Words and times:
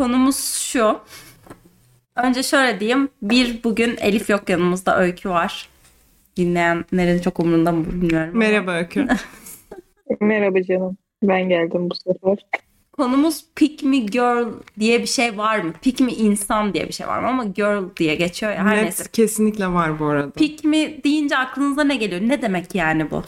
Konumuz 0.00 0.54
şu. 0.54 0.98
Önce 2.16 2.42
şöyle 2.42 2.80
diyeyim. 2.80 3.08
Bir 3.22 3.64
bugün 3.64 3.96
Elif 4.00 4.30
yok 4.30 4.48
yanımızda 4.48 4.98
Öykü 4.98 5.28
var. 5.30 5.68
Dinleyenlerin 6.36 7.18
çok 7.20 7.40
umurunda 7.40 7.72
mı 7.72 7.84
bilmiyorum. 7.86 8.28
ama. 8.30 8.38
Merhaba 8.38 8.72
Öykü. 8.72 9.06
Merhaba 10.20 10.62
canım. 10.62 10.96
Ben 11.22 11.48
geldim 11.48 11.90
bu 11.90 11.94
sefer. 11.94 12.38
Konumuz 12.92 13.44
pick 13.56 13.82
me 13.82 13.96
girl 13.98 14.46
diye 14.80 15.00
bir 15.00 15.06
şey 15.06 15.38
var 15.38 15.58
mı? 15.58 15.72
Pick 15.82 16.00
me 16.00 16.12
insan 16.12 16.74
diye 16.74 16.88
bir 16.88 16.92
şey 16.92 17.06
var 17.08 17.18
mı? 17.20 17.28
Ama 17.28 17.44
girl 17.44 17.82
diye 17.96 18.14
geçiyor 18.14 18.52
ya. 18.52 18.64
Her 18.64 18.76
Net 18.76 18.82
neyse. 18.82 19.04
kesinlikle 19.12 19.66
var 19.68 19.98
bu 19.98 20.04
arada. 20.06 20.30
Pick 20.30 20.64
me 20.64 21.04
deyince 21.04 21.36
aklınıza 21.36 21.84
ne 21.84 21.96
geliyor? 21.96 22.20
Ne 22.20 22.42
demek 22.42 22.74
yani 22.74 23.10
bu? 23.10 23.22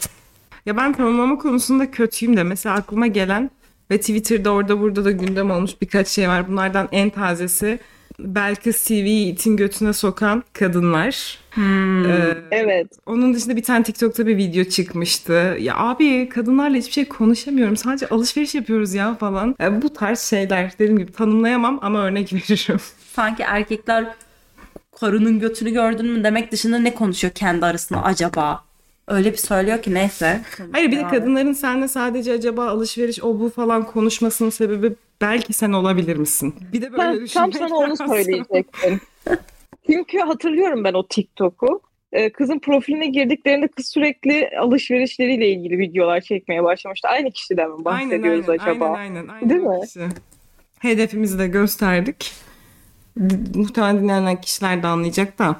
Ya 0.65 0.77
ben 0.77 0.93
tanımlama 0.93 1.37
konusunda 1.37 1.91
kötüyüm 1.91 2.37
de 2.37 2.43
mesela 2.43 2.75
aklıma 2.75 3.07
gelen 3.07 3.51
ve 3.91 3.97
Twitter'da 3.99 4.51
orada 4.51 4.79
burada 4.79 5.05
da 5.05 5.11
gündem 5.11 5.51
olmuş 5.51 5.71
birkaç 5.81 6.07
şey 6.07 6.27
var. 6.29 6.47
Bunlardan 6.47 6.87
en 6.91 7.09
tazesi 7.09 7.79
Belkıs 8.19 8.83
TV'yi 8.83 9.33
itin 9.33 9.57
götüne 9.57 9.93
sokan 9.93 10.43
kadınlar. 10.53 11.37
Ee, 11.57 11.61
Evet. 12.51 12.87
onun 13.05 13.33
dışında 13.33 13.55
bir 13.55 13.63
tane 13.63 13.83
TikTok'ta 13.83 14.27
bir 14.27 14.37
video 14.37 14.63
çıkmıştı. 14.63 15.57
Ya 15.59 15.77
abi 15.77 16.29
kadınlarla 16.29 16.77
hiçbir 16.77 16.91
şey 16.91 17.05
konuşamıyorum. 17.07 17.77
Sadece 17.77 18.07
alışveriş 18.09 18.55
yapıyoruz 18.55 18.93
ya 18.93 19.15
falan. 19.15 19.55
Ya 19.59 19.81
bu 19.81 19.93
tarz 19.93 20.19
şeyler 20.19 20.73
dediğim 20.79 20.99
gibi 20.99 21.11
tanımlayamam 21.11 21.79
ama 21.81 21.99
örnek 22.05 22.33
veririm. 22.33 22.79
Sanki 23.13 23.43
erkekler 23.43 24.05
karının 24.99 25.39
götünü 25.39 25.69
gördün 25.71 26.05
mü 26.05 26.23
demek 26.23 26.51
dışında 26.51 26.79
ne 26.79 26.95
konuşuyor 26.95 27.33
kendi 27.33 27.65
arasında 27.65 28.03
acaba? 28.03 28.63
Öyle 29.09 29.31
bir 29.31 29.37
söylüyor 29.37 29.81
ki 29.81 29.93
neyse. 29.93 30.41
Hayır 30.71 30.91
bir 30.91 30.97
de 30.97 31.07
kadınların 31.07 31.53
seninle 31.53 31.87
sadece 31.87 32.33
acaba 32.33 32.67
alışveriş 32.67 33.23
o 33.23 33.39
bu 33.39 33.49
falan 33.49 33.85
konuşmasının 33.85 34.49
sebebi 34.49 34.93
belki 35.21 35.53
sen 35.53 35.71
olabilir 35.71 36.15
misin? 36.15 36.55
Bir 36.73 36.81
de 36.81 36.91
böyle 36.91 37.21
Ben 37.21 37.25
tam 37.25 37.53
sana 37.53 37.75
onu 37.75 37.97
söyleyecektim. 37.97 39.01
Çünkü 39.85 40.19
hatırlıyorum 40.19 40.83
ben 40.83 40.93
o 40.93 41.07
TikTok'u. 41.07 41.81
Ee, 42.11 42.31
Kızın 42.31 42.59
profiline 42.59 43.07
girdiklerinde 43.07 43.67
kız 43.67 43.87
sürekli 43.87 44.49
alışverişleriyle 44.59 45.49
ilgili 45.49 45.77
videolar 45.77 46.21
çekmeye 46.21 46.63
başlamıştı. 46.63 47.07
Aynı 47.07 47.31
kişiden 47.31 47.71
mi 47.71 47.85
bahsediyoruz 47.85 48.49
aynen, 48.49 48.63
acaba? 48.63 48.85
aynen 48.85 49.15
aynen. 49.15 49.27
aynen 49.27 49.49
Değil 49.49 49.61
mi? 49.61 49.85
kişi. 49.85 50.07
Hedefimizi 50.79 51.39
de 51.39 51.47
gösterdik. 51.47 52.33
Muhtemelen 53.55 53.99
dinleyen 53.99 54.41
kişiler 54.41 54.83
de 54.83 54.87
anlayacak 54.87 55.39
da. 55.39 55.59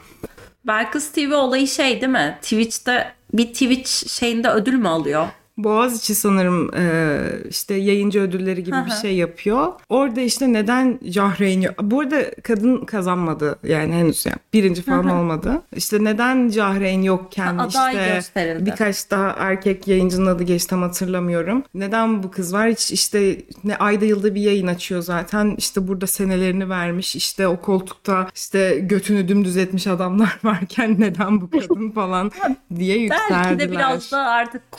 Belkıs 0.68 1.12
TV 1.12 1.34
olayı 1.34 1.68
şey 1.68 2.02
değil 2.02 2.12
mi? 2.12 2.38
Twitch'te 2.42 3.14
bir 3.34 3.48
Twitch 3.48 4.08
şeyinde 4.08 4.50
ödül 4.50 4.74
mü 4.74 4.88
alıyor? 4.88 5.28
Boğaziçi 5.64 6.16
sanırım 6.16 6.76
e, 6.76 7.20
işte 7.50 7.74
yayıncı 7.74 8.20
ödülleri 8.20 8.64
gibi 8.64 8.76
bir 8.86 8.92
şey 8.92 9.16
yapıyor. 9.16 9.68
Orada 9.90 10.22
işte 10.22 10.54
neden 10.54 11.00
Cahreyn 11.10 11.62
yok? 11.62 11.76
Bu 11.82 12.00
arada 12.00 12.18
kadın 12.44 12.86
kazanmadı 12.86 13.60
yani 13.64 13.94
henüz 13.94 14.26
yani 14.26 14.38
birinci 14.54 14.82
falan 14.82 15.10
olmadı. 15.10 15.62
İşte 15.76 16.04
neden 16.04 16.50
Cahreyn 16.50 17.02
yokken 17.02 17.58
Ha, 17.58 17.68
işte 17.68 18.14
gösterildi. 18.16 18.66
birkaç 18.66 19.12
daha 19.12 19.36
erkek 19.38 19.88
yayıncının 19.88 20.26
adı 20.26 20.44
geçti 20.44 20.70
tam 20.70 20.82
hatırlamıyorum. 20.82 21.64
Neden 21.74 22.24
bu 22.24 22.32
kız 22.32 22.54
var? 22.54 22.70
Hiç 22.70 22.92
işte 22.92 23.38
ne 23.64 23.76
ayda 23.76 24.06
yılda 24.06 24.36
bir 24.36 24.42
yayın 24.42 24.68
açıyor 24.68 25.02
zaten. 25.02 25.56
İşte 25.58 25.88
burada 25.88 26.08
senelerini 26.08 26.70
vermiş. 26.70 27.16
işte 27.16 27.48
o 27.48 27.62
koltukta 27.62 28.28
işte 28.36 28.80
götünü 28.80 29.28
dümdüz 29.28 29.58
etmiş 29.58 29.88
adamlar 29.88 30.40
varken 30.44 30.96
neden 31.00 31.42
bu 31.42 31.50
kadın 31.50 31.92
falan 31.92 32.32
diye 32.76 32.98
yükseldiler. 32.98 33.44
Belki 33.44 33.60
de 33.60 33.72
biraz 33.72 34.12
da 34.12 34.20
artık 34.20 34.72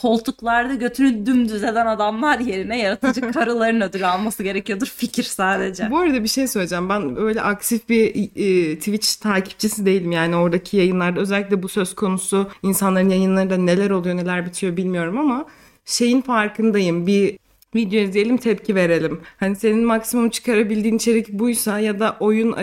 koltuklarda 0.71 0.75
götünü 0.75 1.27
dümdüz 1.27 1.65
eden 1.65 1.87
adamlar 1.87 2.39
yerine 2.39 2.81
yaratıcı 2.81 3.21
karıların 3.33 3.81
ödül 3.81 4.11
alması 4.11 4.43
gerekiyordur. 4.43 4.87
Fikir 4.87 5.23
sadece. 5.23 5.91
Bu 5.91 5.99
arada 5.99 6.23
bir 6.23 6.29
şey 6.29 6.47
söyleyeceğim. 6.47 6.89
Ben 6.89 7.17
öyle 7.17 7.43
aktif 7.43 7.89
bir 7.89 8.15
e, 8.37 8.79
Twitch 8.79 9.21
takipçisi 9.21 9.87
değilim. 9.87 10.13
Yani 10.13 10.37
oradaki 10.37 10.77
yayınlarda 10.77 11.21
özellikle 11.21 11.63
bu 11.63 11.69
söz 11.69 11.95
konusu 11.95 12.51
insanların 12.63 13.09
yayınlarında 13.09 13.57
neler 13.57 13.91
oluyor 13.91 14.17
neler 14.17 14.47
bitiyor 14.47 14.77
bilmiyorum 14.77 15.19
ama 15.19 15.47
şeyin 15.85 16.21
farkındayım. 16.21 17.07
Bir 17.07 17.39
video 17.75 18.01
izleyelim 18.01 18.37
tepki 18.37 18.75
verelim. 18.75 19.21
Hani 19.41 19.57
senin 19.57 19.85
maksimum 19.85 20.31
çıkarabildiğin 20.31 20.97
içerik 20.97 21.29
buysa 21.29 21.79
ya 21.79 22.01
da 22.01 22.17
oyun 22.21 22.55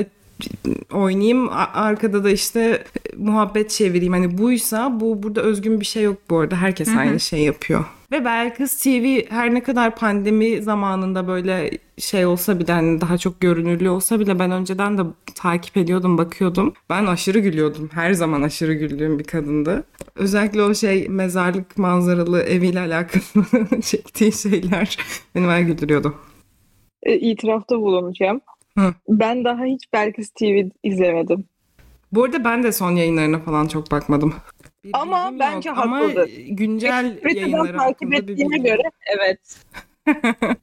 oynayayım 0.94 1.50
arkada 1.74 2.24
da 2.24 2.30
işte 2.30 2.60
e, 2.60 3.16
muhabbet 3.18 3.70
çevireyim. 3.70 4.14
Hani 4.14 4.38
buysa 4.38 5.00
bu 5.00 5.24
burada 5.24 5.42
özgün 5.42 5.80
bir 5.80 5.86
şey 5.86 6.04
yok 6.04 6.18
bu 6.30 6.40
arada. 6.40 6.56
Herkes 6.56 6.90
aynı 6.98 7.20
şey 7.20 7.40
yapıyor. 7.40 7.86
Ve 8.12 8.26
Belkıs 8.26 8.84
TV 8.84 9.22
her 9.30 9.54
ne 9.54 9.64
kadar 9.64 9.96
pandemi 9.96 10.62
zamanında 10.62 11.28
böyle 11.28 11.72
şey 11.98 12.26
olsa 12.26 12.60
bile 12.60 12.72
hani 12.72 13.02
daha 13.02 13.18
çok 13.18 13.42
görünürlü 13.42 13.90
olsa 13.90 14.20
bile 14.20 14.40
ben 14.40 14.52
önceden 14.52 14.98
de 14.98 15.02
takip 15.36 15.78
ediyordum, 15.78 16.18
bakıyordum. 16.18 16.74
Ben 16.90 17.06
aşırı 17.06 17.40
gülüyordum. 17.40 17.90
Her 17.94 18.14
zaman 18.14 18.42
aşırı 18.42 18.74
güldüğüm 18.74 19.20
bir 19.20 19.24
kadındı. 19.24 19.84
Özellikle 20.16 20.64
o 20.64 20.74
şey 20.74 21.08
mezarlık 21.10 21.78
manzaralı 21.78 22.42
eviyle 22.42 22.80
alakalı 22.80 23.82
çektiği 23.82 24.32
şeyler 24.32 24.98
beni 25.36 25.48
bayağı 25.48 25.62
güldürüyordu. 25.62 26.14
İtirafta 27.06 27.76
bulunacağım. 27.80 28.42
Hı. 28.78 28.94
Ben 29.10 29.44
daha 29.44 29.64
hiç 29.64 29.94
Belkıs 29.94 30.30
TV 30.30 30.70
izlemedim. 30.84 31.46
Bu 32.12 32.24
arada 32.24 32.44
ben 32.44 32.64
de 32.64 32.72
son 32.72 32.92
yayınlarına 32.92 33.40
falan 33.40 33.68
çok 33.68 33.92
bakmadım. 33.92 34.34
Bir 34.84 34.92
Ama 34.94 35.34
bence 35.40 35.70
yok. 35.70 35.78
Ama 35.78 35.98
haklıdır. 35.98 36.30
güncel 36.50 37.16
Twitter'dan 37.16 37.40
yayınları 37.40 37.78
takip 37.78 38.12
bilgim 38.12 38.64
göre 38.64 38.82
evet. 39.18 39.40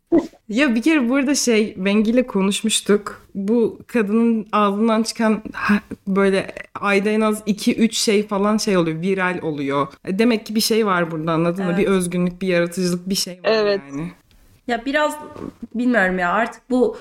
Ya 0.49 0.75
bir 0.75 0.83
kere 0.83 1.09
burada 1.09 1.35
şey 1.35 1.75
Bengi 1.77 2.11
ile 2.11 2.27
konuşmuştuk. 2.27 3.27
Bu 3.35 3.79
kadının 3.87 4.47
ağzından 4.53 5.03
çıkan 5.03 5.43
böyle 6.09 6.53
ayda 6.75 7.11
en 7.11 7.21
az 7.21 7.41
2-3 7.41 7.93
şey 7.93 8.27
falan 8.27 8.57
şey 8.57 8.77
oluyor. 8.77 9.01
Viral 9.01 9.39
oluyor. 9.43 9.87
Demek 10.07 10.47
ki 10.47 10.55
bir 10.55 10.61
şey 10.61 10.87
var 10.87 11.11
burada 11.11 11.33
anladın 11.33 11.65
mı? 11.65 11.73
Evet. 11.75 11.87
Bir 11.87 11.93
özgünlük, 11.93 12.43
bir 12.43 12.49
yaratıcılık 12.49 13.09
bir 13.09 13.15
şey 13.15 13.33
var 13.33 13.41
Evet. 13.45 13.81
yani. 13.91 14.13
Ya 14.69 14.85
biraz 14.85 15.17
bilmiyorum 15.75 16.19
ya 16.19 16.33
artık 16.33 16.71
bu 16.71 16.99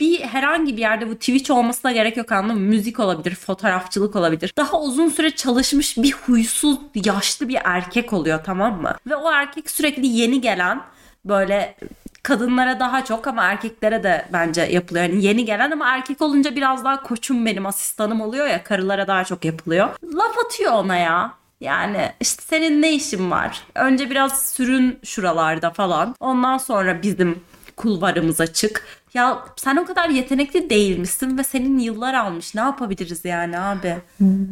bir 0.00 0.20
herhangi 0.20 0.76
bir 0.76 0.80
yerde 0.80 1.08
bu 1.10 1.14
Twitch 1.14 1.50
olmasına 1.50 1.92
gerek 1.92 2.16
yok 2.16 2.32
anladın 2.32 2.60
mı? 2.60 2.68
Müzik 2.68 3.00
olabilir, 3.00 3.34
fotoğrafçılık 3.34 4.16
olabilir. 4.16 4.52
Daha 4.56 4.80
uzun 4.80 5.08
süre 5.08 5.30
çalışmış 5.30 5.96
bir 5.96 6.12
huysuz, 6.12 6.78
yaşlı 6.94 7.48
bir 7.48 7.58
erkek 7.64 8.12
oluyor 8.12 8.40
tamam 8.44 8.82
mı? 8.82 8.94
Ve 9.06 9.16
o 9.16 9.32
erkek 9.32 9.70
sürekli 9.70 10.06
yeni 10.06 10.40
gelen 10.40 10.82
böyle 11.24 11.76
kadınlara 12.22 12.80
daha 12.80 13.04
çok 13.04 13.26
ama 13.26 13.44
erkeklere 13.44 14.02
de 14.02 14.26
bence 14.32 14.62
yapılıyor. 14.62 15.04
Yani 15.04 15.24
yeni 15.24 15.44
gelen 15.44 15.70
ama 15.70 15.88
erkek 15.88 16.22
olunca 16.22 16.56
biraz 16.56 16.84
daha 16.84 17.02
koçum 17.02 17.46
benim 17.46 17.66
asistanım 17.66 18.20
oluyor 18.20 18.46
ya 18.46 18.64
karılara 18.64 19.06
daha 19.06 19.24
çok 19.24 19.44
yapılıyor. 19.44 19.88
Laf 20.14 20.38
atıyor 20.46 20.72
ona 20.72 20.96
ya. 20.96 21.34
Yani 21.62 22.12
işte 22.20 22.42
senin 22.42 22.82
ne 22.82 22.92
işin 22.92 23.30
var? 23.30 23.62
Önce 23.74 24.10
biraz 24.10 24.42
sürün 24.52 24.98
şuralarda 25.04 25.70
falan. 25.70 26.14
Ondan 26.20 26.58
sonra 26.58 27.02
bizim 27.02 27.40
kulvarımıza 27.76 28.46
çık. 28.46 29.01
Ya 29.14 29.44
sen 29.56 29.76
o 29.76 29.84
kadar 29.84 30.08
yetenekli 30.08 30.70
değilmişsin 30.70 31.38
ve 31.38 31.44
senin 31.44 31.78
yıllar 31.78 32.14
almış. 32.14 32.54
Ne 32.54 32.60
yapabiliriz 32.60 33.24
yani 33.24 33.58
abi? 33.58 33.94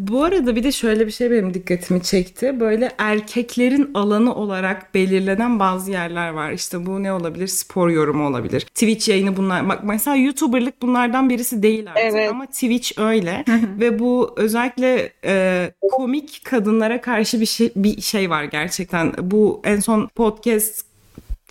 Bu 0.09 0.25
arada 0.25 0.57
bir 0.57 0.63
de 0.65 0.73
şöyle 0.73 1.07
bir 1.07 1.13
şey 1.13 1.31
benim 1.31 1.55
dikkatimi 1.55 2.03
çekti. 2.03 2.61
Böyle 2.61 2.93
erkeklerin 2.99 3.91
alanı 3.95 4.35
olarak 4.35 4.95
belirlenen 4.95 5.59
bazı 5.61 5.91
yerler 5.91 6.31
var. 6.31 6.51
İşte 6.53 6.87
bu 6.87 7.03
ne 7.03 7.13
olabilir? 7.13 7.47
Spor 7.47 7.89
yorumu 7.89 8.27
olabilir. 8.27 8.61
Twitch 8.61 9.09
yayını 9.09 9.37
bunlar. 9.37 9.69
Bak 9.69 9.81
mesela 9.85 10.17
YouTuber'lık 10.17 10.83
bunlardan 10.83 11.29
birisi 11.31 11.63
değil 11.63 11.91
artık 11.91 12.05
Evet. 12.05 12.31
ama 12.31 12.47
Twitch 12.47 12.99
öyle. 12.99 13.45
Ve 13.81 13.99
bu 13.99 14.35
özellikle 14.37 15.13
e, 15.25 15.73
komik 15.93 16.43
kadınlara 16.45 17.01
karşı 17.01 17.41
bir 17.41 17.47
şey, 17.47 17.73
bir 17.77 18.01
şey 18.01 18.31
var 18.31 18.45
gerçekten. 18.45 19.13
Bu 19.23 19.61
en 19.65 19.81
son 19.81 20.07
podcast 20.15 20.90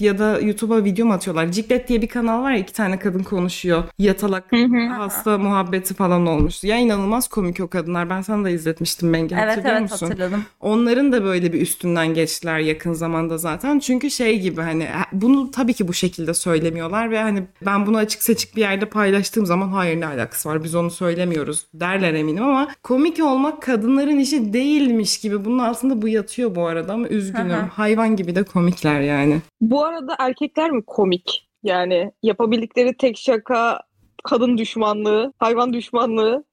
ya 0.01 0.17
da 0.19 0.39
YouTube'a 0.39 0.83
video 0.83 1.05
mu 1.05 1.13
atıyorlar? 1.13 1.51
Ciklet 1.51 1.87
diye 1.87 2.01
bir 2.01 2.07
kanal 2.07 2.43
var 2.43 2.51
ya 2.51 2.57
iki 2.57 2.73
tane 2.73 2.99
kadın 2.99 3.23
konuşuyor. 3.23 3.83
Yatalak 3.99 4.51
hasta 4.97 5.37
muhabbeti 5.37 5.93
falan 5.93 6.25
olmuştu. 6.27 6.67
Ya 6.67 6.77
inanılmaz 6.77 7.27
komik 7.27 7.59
o 7.59 7.67
kadınlar. 7.67 8.09
Ben 8.09 8.21
sana 8.21 8.43
da 8.43 8.49
izletmiştim 8.49 9.13
Bengi 9.13 9.35
Evet 9.35 9.49
hatırlıyor 9.49 9.75
evet 9.79 9.91
musun? 9.91 10.07
hatırladım. 10.07 10.43
Onların 10.59 11.11
da 11.11 11.23
böyle 11.23 11.53
bir 11.53 11.61
üstünden 11.61 12.13
geçtiler 12.13 12.59
yakın 12.59 12.93
zamanda 12.93 13.37
zaten. 13.37 13.79
Çünkü 13.79 14.11
şey 14.11 14.39
gibi 14.39 14.61
hani 14.61 14.87
bunu 15.13 15.51
tabii 15.51 15.73
ki 15.73 15.87
bu 15.87 15.93
şekilde 15.93 16.33
söylemiyorlar 16.33 17.11
ve 17.11 17.21
hani 17.21 17.43
ben 17.65 17.85
bunu 17.85 17.97
açık 17.97 18.23
seçik 18.23 18.55
bir 18.55 18.61
yerde 18.61 18.85
paylaştığım 18.85 19.45
zaman 19.45 19.67
hayır 19.67 19.99
ne 20.01 20.05
alakası 20.05 20.49
var 20.49 20.63
biz 20.63 20.75
onu 20.75 20.91
söylemiyoruz 20.91 21.65
derler 21.73 22.13
eminim 22.13 22.43
ama 22.43 22.67
komik 22.83 23.23
olmak 23.23 23.61
kadınların 23.61 24.19
işi 24.19 24.53
değilmiş 24.53 25.17
gibi 25.17 25.45
bunun 25.45 25.59
altında 25.59 26.01
bu 26.01 26.07
yatıyor 26.07 26.55
bu 26.55 26.67
arada 26.67 26.93
ama 26.93 27.07
üzgünüm. 27.07 27.67
Hayvan 27.73 28.15
gibi 28.15 28.35
de 28.35 28.43
komikler 28.43 29.01
yani. 29.01 29.41
Bu 29.61 29.85
arada 29.85 30.15
erkekler 30.19 30.71
mi 30.71 30.83
komik? 30.87 31.49
Yani 31.63 32.11
yapabildikleri 32.23 32.97
tek 32.97 33.17
şaka 33.17 33.79
kadın 34.23 34.57
düşmanlığı, 34.57 35.33
hayvan 35.39 35.73
düşmanlığı, 35.73 36.43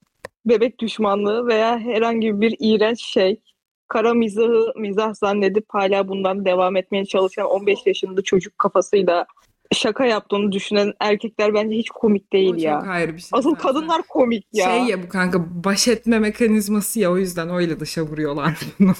bebek 0.45 0.79
düşmanlığı 0.79 1.47
veya 1.47 1.79
herhangi 1.79 2.41
bir 2.41 2.55
iğrenç 2.59 3.01
şey. 3.01 3.41
Kara 3.87 4.13
mizahı 4.13 4.73
mizah 4.75 5.13
zannedip 5.13 5.65
hala 5.69 6.07
bundan 6.07 6.45
devam 6.45 6.75
etmeye 6.75 7.05
çalışan 7.05 7.45
15 7.45 7.79
yaşında 7.85 8.21
çocuk 8.21 8.57
kafasıyla 8.57 9.25
şaka 9.75 10.05
yaptığını 10.05 10.51
düşünen 10.51 10.93
erkekler 10.99 11.53
bence 11.53 11.75
hiç 11.77 11.89
komik 11.89 12.33
değil 12.33 12.53
O 12.53 12.57
ya. 12.57 12.79
çok 12.79 12.89
ayrı 12.89 13.13
bir 13.15 13.19
şey. 13.21 13.29
Asıl 13.33 13.49
zaten. 13.55 13.67
kadınlar 13.67 14.01
komik 14.09 14.45
ya. 14.53 14.65
Şey 14.65 14.83
ya 14.83 15.03
bu 15.03 15.09
kanka 15.09 15.63
baş 15.63 15.87
etme 15.87 16.19
mekanizması 16.19 16.99
ya 16.99 17.11
o 17.11 17.17
yüzden 17.17 17.49
öyle 17.49 17.79
dışa 17.79 18.01
vuruyorlar 18.01 18.57
bunu. 18.79 18.93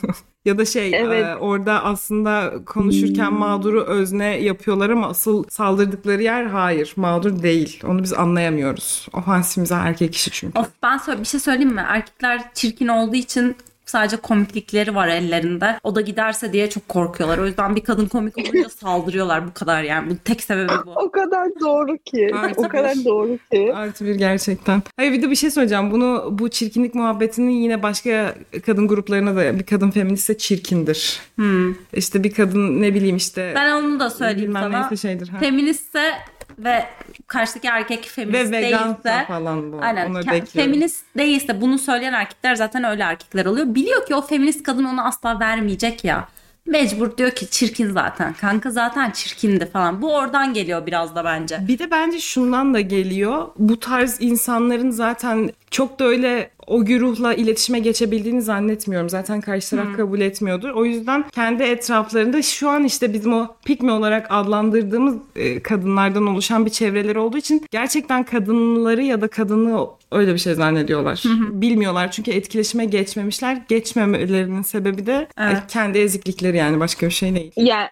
ya 0.45 0.57
da 0.57 0.65
şey 0.65 0.91
Evet. 0.95 1.25
e, 1.25 1.35
orada 1.35 1.83
aslında 1.83 2.53
konuşurken 2.65 3.33
mağduru 3.33 3.83
özne 3.83 4.25
yapıyorlar 4.25 4.89
ama 4.89 5.07
asıl 5.07 5.43
saldırdıkları 5.49 6.23
yer 6.23 6.45
hayır 6.45 6.93
mağdur 6.95 7.43
değil. 7.43 7.81
Onu 7.87 8.03
biz 8.03 8.13
anlayamıyoruz. 8.13 9.07
Ofansif 9.13 9.71
erkek 9.71 10.15
işi 10.15 10.31
çünkü. 10.31 10.59
Of 10.59 10.67
ben 10.83 10.97
sö- 10.97 11.19
bir 11.19 11.25
şey 11.25 11.39
söyleyeyim 11.39 11.73
mi? 11.73 11.85
Erkekler 11.87 12.53
çirkin 12.53 12.87
olduğu 12.87 13.15
için 13.15 13.55
sadece 13.89 14.17
komiklikleri 14.17 14.95
var 14.95 15.07
ellerinde. 15.07 15.79
O 15.83 15.95
da 15.95 16.01
giderse 16.01 16.53
diye 16.53 16.69
çok 16.69 16.87
korkuyorlar. 16.89 17.37
O 17.37 17.45
yüzden 17.45 17.75
bir 17.75 17.81
kadın 17.83 18.05
komik 18.07 18.37
olunca 18.37 18.69
saldırıyorlar 18.69 19.47
bu 19.47 19.53
kadar 19.53 19.83
yani. 19.83 20.09
Bu 20.09 20.15
tek 20.17 20.43
sebebi 20.43 20.71
bu. 20.85 20.91
O 20.91 21.11
kadar 21.11 21.47
doğru 21.59 21.97
ki. 21.97 22.29
Artık 22.35 22.59
o 22.59 22.67
kadar 22.67 22.95
bir- 22.95 23.05
doğru 23.05 23.37
ki. 23.51 23.71
Artı 23.75 24.05
bir 24.05 24.15
gerçekten. 24.15 24.81
Hayır 24.97 25.11
bir 25.13 25.21
de 25.21 25.29
bir 25.31 25.35
şey 25.35 25.51
söyleyeceğim. 25.51 25.91
Bunu 25.91 26.27
bu 26.31 26.49
çirkinlik 26.49 26.95
muhabbetini 26.95 27.53
yine 27.63 27.83
başka 27.83 28.35
kadın 28.65 28.87
gruplarına 28.87 29.35
da 29.35 29.59
bir 29.59 29.63
kadın 29.65 29.91
feministse 29.91 30.37
çirkindir. 30.37 31.19
Hmm. 31.35 31.73
İşte 31.93 32.23
bir 32.23 32.33
kadın 32.33 32.81
ne 32.81 32.93
bileyim 32.93 33.15
işte 33.15 33.53
Ben 33.55 33.71
onu 33.71 33.99
da 33.99 34.09
söyleyeyim 34.09 34.53
sana. 34.53 34.79
neyse 34.79 34.97
şeydir. 35.07 35.27
Ha. 35.29 35.37
Feministse 35.39 36.11
ve 36.57 36.83
karşıdaki 37.27 37.68
erkek 37.68 38.06
feminist 38.06 38.51
Ve 38.51 38.62
değilse 38.62 39.25
falan 39.27 39.71
bu. 39.74 39.79
Aynen. 39.81 40.07
Ke- 40.07 40.15
bekliyorum. 40.15 40.45
Feminist 40.45 41.06
değilse 41.18 41.62
bunu 41.62 41.79
söyleyen 41.79 42.13
erkekler 42.13 42.56
zaten 42.56 42.83
öyle 42.83 43.03
erkekler 43.03 43.45
oluyor. 43.45 43.75
Biliyor 43.75 44.06
ki 44.06 44.15
o 44.15 44.21
feminist 44.21 44.63
kadın 44.63 44.85
onu 44.85 45.06
asla 45.06 45.39
vermeyecek 45.39 46.03
ya. 46.03 46.27
Mecbur 46.65 47.18
diyor 47.18 47.31
ki 47.31 47.50
çirkin 47.50 47.91
zaten. 47.91 48.33
Kanka 48.33 48.71
zaten 48.71 49.12
çirkindi 49.12 49.65
falan. 49.65 50.01
Bu 50.01 50.15
oradan 50.15 50.53
geliyor 50.53 50.85
biraz 50.85 51.15
da 51.15 51.25
bence. 51.25 51.59
Bir 51.68 51.79
de 51.79 51.91
bence 51.91 52.19
şundan 52.19 52.74
da 52.74 52.79
geliyor. 52.79 53.47
Bu 53.57 53.80
tarz 53.80 54.18
insanların 54.19 54.89
zaten 54.89 55.50
çok 55.71 55.99
da 55.99 56.05
öyle 56.05 56.49
o 56.67 56.85
güruhla 56.85 57.33
iletişime 57.33 57.79
geçebildiğini 57.79 58.41
zannetmiyorum. 58.41 59.09
Zaten 59.09 59.41
karşı 59.41 59.69
taraf 59.69 59.95
kabul 59.97 60.19
etmiyordur. 60.19 60.69
O 60.69 60.85
yüzden 60.85 61.25
kendi 61.29 61.63
etraflarında 61.63 62.41
şu 62.41 62.69
an 62.69 62.83
işte 62.83 63.13
bizim 63.13 63.33
o 63.33 63.55
pikmi 63.65 63.91
olarak 63.91 64.27
adlandırdığımız 64.29 65.15
e, 65.35 65.63
kadınlardan 65.63 66.27
oluşan 66.27 66.65
bir 66.65 66.71
çevreleri 66.71 67.19
olduğu 67.19 67.37
için 67.37 67.65
gerçekten 67.71 68.23
kadınları 68.23 69.03
ya 69.03 69.21
da 69.21 69.27
kadını 69.27 69.87
öyle 70.11 70.33
bir 70.33 70.39
şey 70.39 70.53
zannediyorlar. 70.53 71.23
Bilmiyorlar 71.51 72.11
çünkü 72.11 72.31
etkileşime 72.31 72.85
geçmemişler. 72.85 73.61
Geçmemelerinin 73.69 74.61
sebebi 74.61 75.05
de 75.05 75.27
e, 75.37 75.43
Evet. 75.43 75.63
kendi 75.67 75.97
eziklikleri 75.97 76.57
yani 76.57 76.79
başka 76.79 77.05
bir 77.05 77.11
şey 77.11 77.35
değil. 77.35 77.51
Yani 77.55 77.89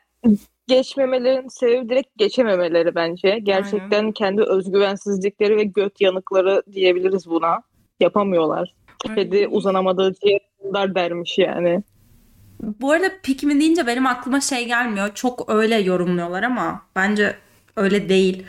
geçmemelerin 0.68 1.48
sebebi 1.48 1.90
direkt 1.90 2.18
geçememeleri 2.18 2.96
bence. 2.96 3.40
Gerçekten 3.44 4.12
kendi 4.12 4.42
özgüvensizlikleri 4.42 5.58
ve 5.58 5.64
göt 5.64 6.02
yanıkları 6.02 6.64
diyebiliriz 6.72 7.30
buna. 7.30 7.62
Yapamıyorlar. 8.00 8.74
Kedi 9.16 9.48
uzanamadığı 9.48 10.14
ciğer 10.14 10.96
dermiş 10.96 11.38
yani. 11.38 11.84
Bu 12.62 12.92
arada 12.92 13.12
pikmin 13.24 13.60
deyince 13.60 13.88
benim 13.88 14.06
aklıma 14.06 14.42
şey 14.42 14.66
gelmiyor. 14.66 15.10
Çok 15.16 15.54
öyle 15.54 15.76
yorumluyorlar 15.76 16.44
ama 16.44 16.82
bence 16.96 17.36
öyle 17.76 18.10
değil. 18.10 18.44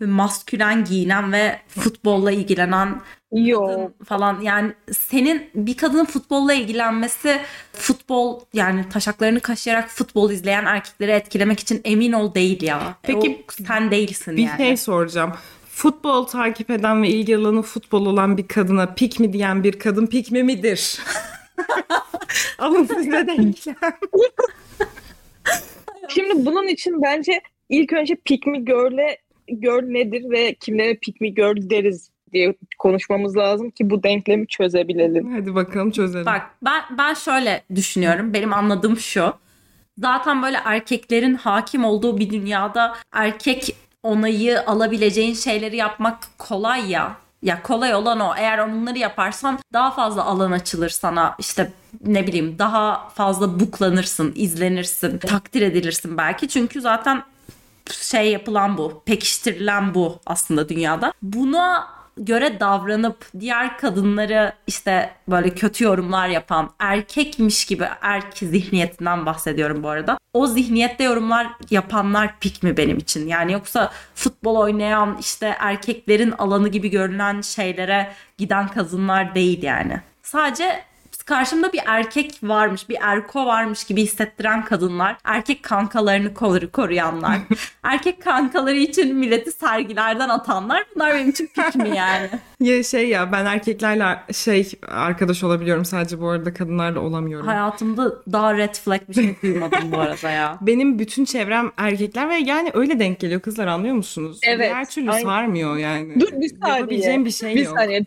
Maskülen 0.00 0.84
giyinen 0.84 1.32
ve 1.32 1.58
futbolla 1.68 2.30
ilgilenen 2.32 3.00
kadın 3.32 3.94
falan 4.04 4.40
yani 4.40 4.72
senin 4.92 5.50
bir 5.54 5.76
kadının 5.76 6.04
futbolla 6.04 6.52
ilgilenmesi 6.54 7.40
futbol 7.72 8.40
yani 8.54 8.88
taşaklarını 8.88 9.40
kaşıyarak 9.40 9.88
futbol 9.88 10.30
izleyen 10.30 10.64
erkekleri 10.64 11.10
etkilemek 11.10 11.60
için 11.60 11.80
emin 11.84 12.12
ol 12.12 12.34
değil 12.34 12.62
ya. 12.62 12.94
Peki, 13.02 13.44
O 13.48 13.52
sen 13.66 13.90
değilsin 13.90 14.36
Bir 14.36 14.42
yani. 14.42 14.56
şey 14.56 14.76
soracağım. 14.76 15.32
Futbol 15.70 16.24
takip 16.24 16.70
eden 16.70 17.02
ve 17.02 17.08
ilgi 17.08 17.36
alanı 17.36 17.62
futbol 17.62 18.06
olan 18.06 18.36
bir 18.36 18.48
kadına 18.48 18.94
pik 18.94 19.20
mi 19.20 19.32
diyen 19.32 19.64
bir 19.64 19.78
kadın 19.78 20.06
pik 20.06 20.30
mi 20.30 20.42
midir? 20.42 20.98
Alın 22.58 22.84
size 22.84 23.26
denklem. 23.26 23.76
Şimdi 26.08 26.46
bunun 26.46 26.66
için 26.66 27.02
bence 27.02 27.40
ilk 27.68 27.92
önce 27.92 28.14
pick 28.24 28.46
me 28.46 28.58
girl'e 28.58 29.18
girl 29.60 29.82
nedir 29.82 30.30
ve 30.30 30.54
kimlere 30.54 30.94
pick 30.94 31.20
me 31.20 31.28
girl 31.28 31.70
deriz 31.70 32.10
diye 32.32 32.54
konuşmamız 32.78 33.36
lazım 33.36 33.70
ki 33.70 33.90
bu 33.90 34.02
denklemi 34.02 34.46
çözebilelim. 34.46 35.32
Hadi 35.32 35.54
bakalım 35.54 35.90
çözelim. 35.90 36.26
Bak 36.26 36.50
ben 36.64 36.82
ben 36.98 37.14
şöyle 37.14 37.62
düşünüyorum. 37.74 38.34
Benim 38.34 38.52
anladığım 38.52 38.96
şu. 38.96 39.32
Zaten 39.98 40.42
böyle 40.42 40.58
erkeklerin 40.64 41.34
hakim 41.34 41.84
olduğu 41.84 42.18
bir 42.18 42.30
dünyada 42.30 42.94
erkek 43.12 43.76
onayı 44.02 44.66
alabileceğin 44.66 45.34
şeyleri 45.34 45.76
yapmak 45.76 46.18
kolay 46.38 46.90
ya. 46.90 47.16
Ya 47.42 47.62
kolay 47.62 47.94
olan 47.94 48.20
o. 48.20 48.34
Eğer 48.36 48.72
bunları 48.72 48.98
yaparsan 48.98 49.58
daha 49.72 49.90
fazla 49.90 50.24
alan 50.24 50.52
açılır 50.52 50.88
sana. 50.88 51.34
İşte 51.38 51.72
ne 52.06 52.26
bileyim 52.26 52.58
daha 52.58 53.08
fazla 53.08 53.60
buklanırsın, 53.60 54.32
izlenirsin, 54.36 55.18
takdir 55.18 55.62
edilirsin 55.62 56.16
belki. 56.16 56.48
Çünkü 56.48 56.80
zaten 56.80 57.22
şey 57.92 58.30
yapılan 58.30 58.78
bu, 58.78 59.02
pekiştirilen 59.06 59.94
bu 59.94 60.18
aslında 60.26 60.68
dünyada. 60.68 61.12
Buna 61.22 61.98
göre 62.18 62.60
davranıp 62.60 63.26
diğer 63.40 63.78
kadınları 63.78 64.52
işte 64.66 65.10
böyle 65.28 65.54
kötü 65.54 65.84
yorumlar 65.84 66.28
yapan 66.28 66.70
erkekmiş 66.78 67.64
gibi 67.64 67.84
erk 68.00 68.38
zihniyetinden 68.38 69.26
bahsediyorum 69.26 69.82
bu 69.82 69.88
arada. 69.88 70.18
O 70.32 70.46
zihniyette 70.46 71.04
yorumlar 71.04 71.46
yapanlar 71.70 72.38
pik 72.40 72.62
mi 72.62 72.76
benim 72.76 72.98
için? 72.98 73.28
Yani 73.28 73.52
yoksa 73.52 73.92
futbol 74.14 74.56
oynayan 74.56 75.16
işte 75.20 75.56
erkeklerin 75.58 76.30
alanı 76.30 76.68
gibi 76.68 76.90
görünen 76.90 77.40
şeylere 77.40 78.12
giden 78.38 78.68
kadınlar 78.68 79.34
değil 79.34 79.62
yani. 79.62 80.00
Sadece 80.22 80.84
karşımda 81.28 81.72
bir 81.72 81.80
erkek 81.86 82.38
varmış, 82.42 82.88
bir 82.88 82.96
erko 83.00 83.46
varmış 83.46 83.84
gibi 83.84 84.02
hissettiren 84.02 84.64
kadınlar, 84.64 85.16
erkek 85.24 85.62
kankalarını 85.62 86.34
koru, 86.34 86.72
koruyanlar, 86.72 87.38
erkek 87.82 88.22
kankaları 88.22 88.76
için 88.76 89.16
milleti 89.16 89.52
sergilerden 89.52 90.28
atanlar 90.28 90.84
bunlar 90.94 91.14
benim 91.14 91.30
için 91.30 91.46
pik 91.46 91.74
mi 91.74 91.96
yani? 91.96 92.28
Ya 92.60 92.82
şey 92.82 93.08
ya 93.08 93.32
ben 93.32 93.44
erkeklerle 93.44 94.04
şey 94.32 94.72
arkadaş 94.88 95.44
olabiliyorum 95.44 95.84
sadece 95.84 96.20
bu 96.20 96.28
arada 96.28 96.54
kadınlarla 96.54 97.00
olamıyorum. 97.00 97.46
Hayatımda 97.46 98.12
daha 98.32 98.56
red 98.56 98.74
flag 98.74 99.00
bir 99.08 99.14
şey 99.14 99.36
duymadım 99.42 99.92
bu 99.92 99.98
arada 99.98 100.30
ya. 100.30 100.58
Benim 100.60 100.98
bütün 100.98 101.24
çevrem 101.24 101.72
erkekler 101.76 102.28
ve 102.28 102.34
yani 102.34 102.70
öyle 102.74 102.98
denk 102.98 103.20
geliyor 103.20 103.40
kızlar 103.40 103.66
anlıyor 103.66 103.94
musunuz? 103.94 104.40
Evet, 104.42 104.70
Diğer 104.70 104.90
türlü 104.90 105.10
aynen. 105.10 105.24
sarmıyor 105.24 105.76
yani. 105.76 106.20
Dur 106.20 106.32
bir 106.32 106.48
saniye. 106.48 106.78
Yapabileceğim 106.78 107.24
bir 107.24 107.30
şey 107.30 107.54
bir 107.54 107.64
yok. 107.64 107.78
saniye. 107.78 108.04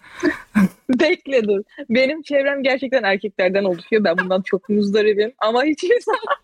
Bekle 1.00 1.48
dur. 1.48 1.62
Benim 1.90 2.22
çevrem 2.22 2.64
gerçekten 2.64 3.04
erkeklerden 3.12 3.64
oluşuyor. 3.64 4.04
Ben 4.04 4.18
bundan 4.18 4.42
çok 4.42 4.70
muzdaribim. 4.70 5.32
Ama 5.40 5.64
hiçbir 5.64 6.00
zaman 6.02 6.36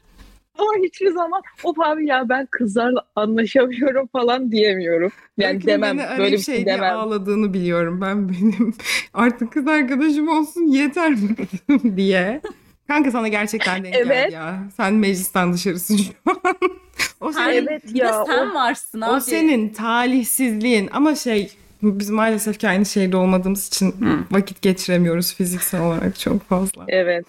ama 0.60 0.72
hiçbir 0.84 1.12
zaman 1.12 1.42
of 1.64 1.80
abi 1.80 2.08
ya 2.08 2.30
ben 2.30 2.48
kızlarla 2.52 3.02
anlaşamıyorum 3.16 4.08
falan 4.08 4.52
diyemiyorum. 4.52 5.12
Yani 5.38 5.54
Belki 5.54 5.68
de 5.68 5.72
demem. 5.72 5.98
beni 5.98 6.06
arayıp 6.06 6.20
Böyle 6.24 6.36
bir 6.38 6.42
şey 6.42 6.56
şey 6.56 6.66
demem. 6.66 6.98
ağladığını 6.98 7.54
biliyorum. 7.54 8.02
Ben 8.02 8.30
benim 8.30 8.74
artık 9.14 9.52
kız 9.52 9.68
arkadaşım 9.68 10.28
olsun 10.28 10.62
yeter 10.68 11.14
bıktım 11.16 11.98
diye. 11.98 12.42
Kanka 12.88 13.12
sana 13.12 13.28
gerçekten 13.28 13.84
denk 13.84 13.94
geldi 13.94 14.06
Evet. 14.08 14.34
ya. 14.34 14.64
Sen 14.78 14.94
meclisten 14.94 15.54
dışarısın 15.54 15.98
şu 15.98 16.12
an. 16.32 16.56
o 17.22 17.32
senin, 17.32 17.48
Evet 17.68 17.84
bir 17.88 17.94
de 17.94 17.98
ya, 17.98 18.24
sen 18.28 18.48
o- 18.48 18.54
varsın 18.54 19.02
o 19.02 19.06
abi. 19.06 19.22
senin 19.22 19.70
talihsizliğin 19.70 20.90
ama 20.94 21.16
şey 21.16 21.52
biz 21.82 22.10
maalesef 22.10 22.60
ki 22.60 22.68
aynı 22.68 22.86
şehirde 22.86 23.18
olmadığımız 23.18 23.68
için 23.68 23.96
vakit 24.32 24.62
geçiremiyoruz 24.62 25.36
fiziksel 25.36 25.82
olarak 25.82 26.20
çok 26.20 26.42
fazla. 26.42 26.86
Evet. 26.88 27.26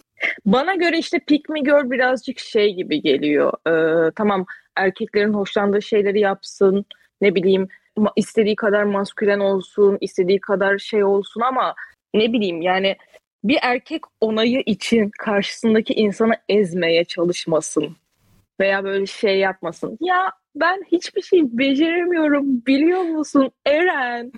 Bana 0.46 0.74
göre 0.74 0.98
işte 0.98 1.18
pick 1.18 1.48
me 1.48 1.60
girl 1.60 1.90
birazcık 1.90 2.38
şey 2.38 2.74
gibi 2.74 3.02
geliyor. 3.02 3.52
Ee, 3.68 4.10
tamam 4.16 4.46
erkeklerin 4.76 5.32
hoşlandığı 5.32 5.82
şeyleri 5.82 6.20
yapsın. 6.20 6.84
Ne 7.20 7.34
bileyim 7.34 7.68
istediği 8.16 8.56
kadar 8.56 8.82
maskülen 8.82 9.40
olsun, 9.40 9.98
istediği 10.00 10.40
kadar 10.40 10.78
şey 10.78 11.04
olsun 11.04 11.40
ama 11.40 11.74
ne 12.14 12.32
bileyim 12.32 12.62
yani 12.62 12.96
bir 13.44 13.58
erkek 13.62 14.02
onayı 14.20 14.62
için 14.66 15.10
karşısındaki 15.18 15.94
insanı 15.94 16.32
ezmeye 16.48 17.04
çalışmasın. 17.04 17.96
Veya 18.60 18.84
böyle 18.84 19.06
şey 19.06 19.38
yapmasın. 19.38 19.98
Ya 20.00 20.32
ben 20.60 20.84
hiçbir 20.92 21.22
şey 21.22 21.40
beceremiyorum 21.44 22.44
biliyor 22.66 23.02
musun 23.02 23.50
Eren? 23.66 24.32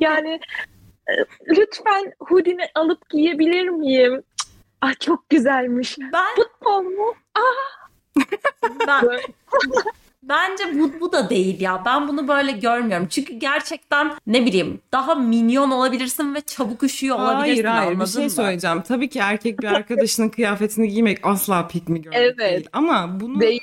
Yani 0.00 0.40
e, 1.08 1.12
lütfen 1.48 2.12
hoodie'ni 2.20 2.62
alıp 2.74 3.10
giyebilir 3.10 3.68
miyim? 3.68 4.22
Ay 4.80 4.94
çok 4.94 5.30
güzelmiş. 5.30 5.98
Ben, 6.12 6.34
Futbol 6.36 6.82
mu? 6.82 7.14
ben 8.88 9.02
Böyle- 9.02 9.22
Bence 10.22 10.64
bu, 10.78 11.00
bu 11.00 11.12
da 11.12 11.30
değil 11.30 11.60
ya. 11.60 11.82
Ben 11.86 12.08
bunu 12.08 12.28
böyle 12.28 12.52
görmüyorum. 12.52 13.06
Çünkü 13.10 13.32
gerçekten 13.34 14.12
ne 14.26 14.46
bileyim 14.46 14.80
daha 14.92 15.14
minyon 15.14 15.70
olabilirsin 15.70 16.34
ve 16.34 16.40
çabuk 16.40 16.82
üşüyor 16.82 17.16
olabilirsin 17.16 17.64
Hayır 17.64 17.84
hayır 17.86 18.00
bir 18.00 18.06
şey 18.06 18.24
mı? 18.24 18.30
söyleyeceğim. 18.30 18.82
Tabii 18.82 19.08
ki 19.08 19.18
erkek 19.18 19.58
bir 19.60 19.66
arkadaşının 19.66 20.28
kıyafetini 20.28 20.88
giymek 20.88 21.18
asla 21.22 21.68
pick 21.68 21.88
me 21.88 21.98
girl 21.98 22.12
Evet. 22.14 22.38
değil. 22.38 22.68
Ama 22.72 23.20
bunu 23.20 23.40
Değil. 23.40 23.62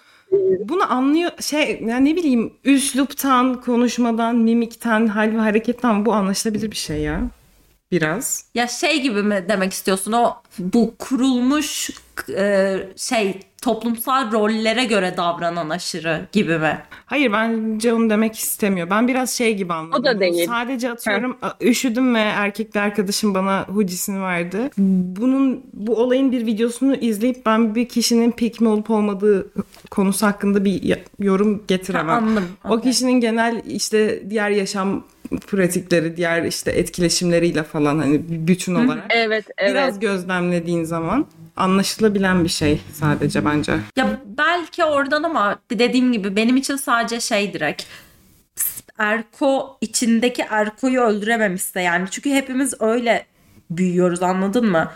Bunu 0.60 0.92
anlıyor 0.94 1.32
şey 1.42 1.82
yani 1.86 2.10
ne 2.10 2.16
bileyim 2.16 2.54
üsluptan, 2.64 3.62
konuşmadan, 3.62 4.36
mimikten, 4.36 5.08
hal 5.08 5.32
ve 5.32 5.38
hareketten 5.38 6.06
bu 6.06 6.14
anlaşılabilir 6.14 6.72
bir 6.72 6.76
şey 6.76 7.02
ya. 7.02 7.22
Biraz. 7.92 8.46
Ya 8.56 8.68
şey 8.68 9.02
gibi 9.02 9.24
mi 9.24 9.46
demek 9.50 9.74
istiyorsun 9.74 10.12
o 10.12 10.34
bu 10.60 10.96
kurulmuş 11.00 11.90
e, 12.38 12.78
şey 12.96 13.40
toplumsal 13.62 14.32
rollere 14.32 14.86
göre 14.86 15.14
davranan 15.18 15.70
aşırı 15.70 16.28
gibi 16.32 16.58
mi? 16.58 16.80
Hayır 17.06 17.32
bence 17.34 17.94
onu 17.94 18.10
demek 18.10 18.36
istemiyor. 18.36 18.90
Ben 18.90 19.08
biraz 19.08 19.32
şey 19.32 19.56
gibi 19.56 19.74
anladım. 19.74 20.02
O 20.02 20.06
da 20.06 20.20
değil. 20.20 20.48
Sadece 20.48 20.92
atıyorum 20.92 21.38
üşüdüm 21.62 22.16
ve 22.16 22.20
erkekli 22.20 22.80
arkadaşım 22.80 23.34
bana 23.34 23.66
hoodie'sini 23.68 24.22
verdi. 24.22 24.70
Bunun 24.78 25.64
bu 25.74 25.96
olayın 25.96 26.32
bir 26.32 26.46
videosunu 26.46 26.96
izleyip 26.96 27.46
ben 27.46 27.76
bir 27.76 27.90
kişinin 27.90 28.32
pik 28.32 28.62
mi 28.62 28.68
olup 28.68 28.90
olmadığı 28.90 29.52
konusu 29.92 30.26
hakkında 30.26 30.66
bir 30.66 30.98
yorum 31.20 31.64
getiremem. 31.68 32.08
Ha, 32.10 32.16
anladım. 32.16 32.48
O 32.66 32.74
Okey. 32.74 32.92
kişinin 32.92 33.22
genel 33.22 33.62
işte 33.68 34.24
diğer 34.30 34.50
yaşam 34.50 35.04
pratikleri, 35.48 36.18
diğer 36.18 36.44
işte 36.44 36.72
etkileşimleriyle 36.72 37.64
falan 37.64 37.98
hani 38.00 38.22
bütün 38.30 38.76
olarak 38.76 39.06
Evet, 39.10 39.46
evet. 39.58 39.72
biraz 39.72 40.00
gözlemlediğin 40.00 40.84
zaman 40.84 41.26
anlaşılabilen 41.60 42.44
bir 42.44 42.50
şey 42.50 42.82
sadece 42.94 43.46
bence. 43.46 43.74
Ya 43.98 44.22
belki 44.26 44.84
oradan 44.84 45.24
ama 45.24 45.60
dediğim 45.72 46.12
gibi 46.12 46.36
benim 46.36 46.58
için 46.58 46.76
sadece 46.76 47.22
şey 47.22 47.54
direkt 47.54 47.84
Erko 48.98 49.78
içindeki 49.82 50.46
Erko'yu 50.50 51.02
öldürememişse 51.02 51.82
yani 51.82 52.08
çünkü 52.12 52.30
hepimiz 52.30 52.82
öyle 52.82 53.26
büyüyoruz 53.70 54.24
anladın 54.24 54.72
mı? 54.72 54.92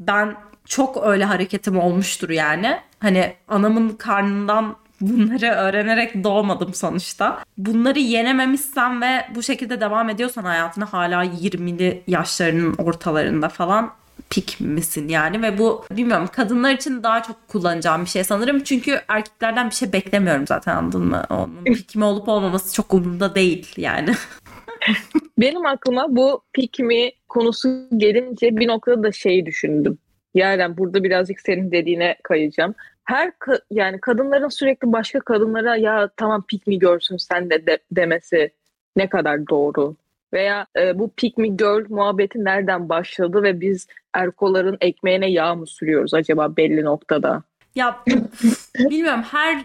Ben 0.00 0.34
çok 0.64 1.06
öyle 1.06 1.24
hareketim 1.24 1.78
olmuştur 1.78 2.30
yani. 2.30 2.78
Hani 2.98 3.34
anamın 3.48 3.88
karnından 3.88 4.76
bunları 5.00 5.46
öğrenerek 5.46 6.24
doğmadım 6.24 6.74
sonuçta. 6.74 7.44
Bunları 7.58 7.98
yenememişsen 7.98 9.02
ve 9.02 9.26
bu 9.34 9.42
şekilde 9.42 9.80
devam 9.80 10.08
ediyorsan 10.10 10.44
hayatına 10.44 10.92
hala 10.92 11.24
20'li 11.24 12.02
yaşlarının 12.06 12.74
ortalarında 12.78 13.48
falan 13.48 13.92
pik 14.30 14.60
misin 14.60 15.08
yani 15.08 15.42
ve 15.42 15.58
bu 15.58 15.84
bilmiyorum 15.90 16.28
kadınlar 16.32 16.72
için 16.72 17.02
daha 17.02 17.22
çok 17.22 17.48
kullanacağım 17.48 18.04
bir 18.04 18.10
şey 18.10 18.24
sanırım 18.24 18.62
çünkü 18.62 19.00
erkeklerden 19.08 19.70
bir 19.70 19.74
şey 19.74 19.92
beklemiyorum 19.92 20.46
zaten 20.46 20.76
anladın 20.76 21.06
mı? 21.06 21.22
Onun 21.30 21.64
pik 21.64 21.96
mi 21.96 22.04
olup 22.04 22.28
olmaması 22.28 22.74
çok 22.74 22.94
umurumda 22.94 23.34
değil 23.34 23.74
yani. 23.76 24.14
Benim 25.38 25.66
aklıma 25.66 26.16
bu 26.16 26.42
pick 26.52 26.80
me 26.80 27.12
konusu 27.28 27.88
gelince 27.96 28.56
bir 28.56 28.68
noktada 28.68 29.02
da 29.02 29.12
şeyi 29.12 29.46
düşündüm. 29.46 29.98
Yani 30.34 30.76
burada 30.76 31.04
birazcık 31.04 31.40
senin 31.40 31.72
dediğine 31.72 32.16
kayacağım. 32.22 32.74
Her 33.04 33.28
ka- 33.28 33.60
yani 33.70 34.00
kadınların 34.00 34.48
sürekli 34.48 34.92
başka 34.92 35.20
kadınlara 35.20 35.76
ya 35.76 36.10
tamam 36.16 36.44
pick 36.48 36.66
me 36.66 36.74
görsün 36.74 37.16
sen 37.16 37.50
de, 37.50 37.66
de 37.66 37.78
demesi 37.90 38.50
ne 38.96 39.08
kadar 39.08 39.48
doğru? 39.48 39.96
Veya 40.32 40.66
e, 40.78 40.98
bu 40.98 41.10
pick 41.16 41.38
me 41.38 41.48
girl 41.48 41.84
muhabbeti 41.88 42.44
nereden 42.44 42.88
başladı 42.88 43.42
ve 43.42 43.60
biz 43.60 43.86
erkoların 44.14 44.76
ekmeğine 44.80 45.30
yağ 45.30 45.54
mı 45.54 45.66
sürüyoruz 45.66 46.14
acaba 46.14 46.56
belli 46.56 46.84
noktada? 46.84 47.42
Ya 47.74 48.00
bilmiyorum 48.78 49.22
her 49.22 49.64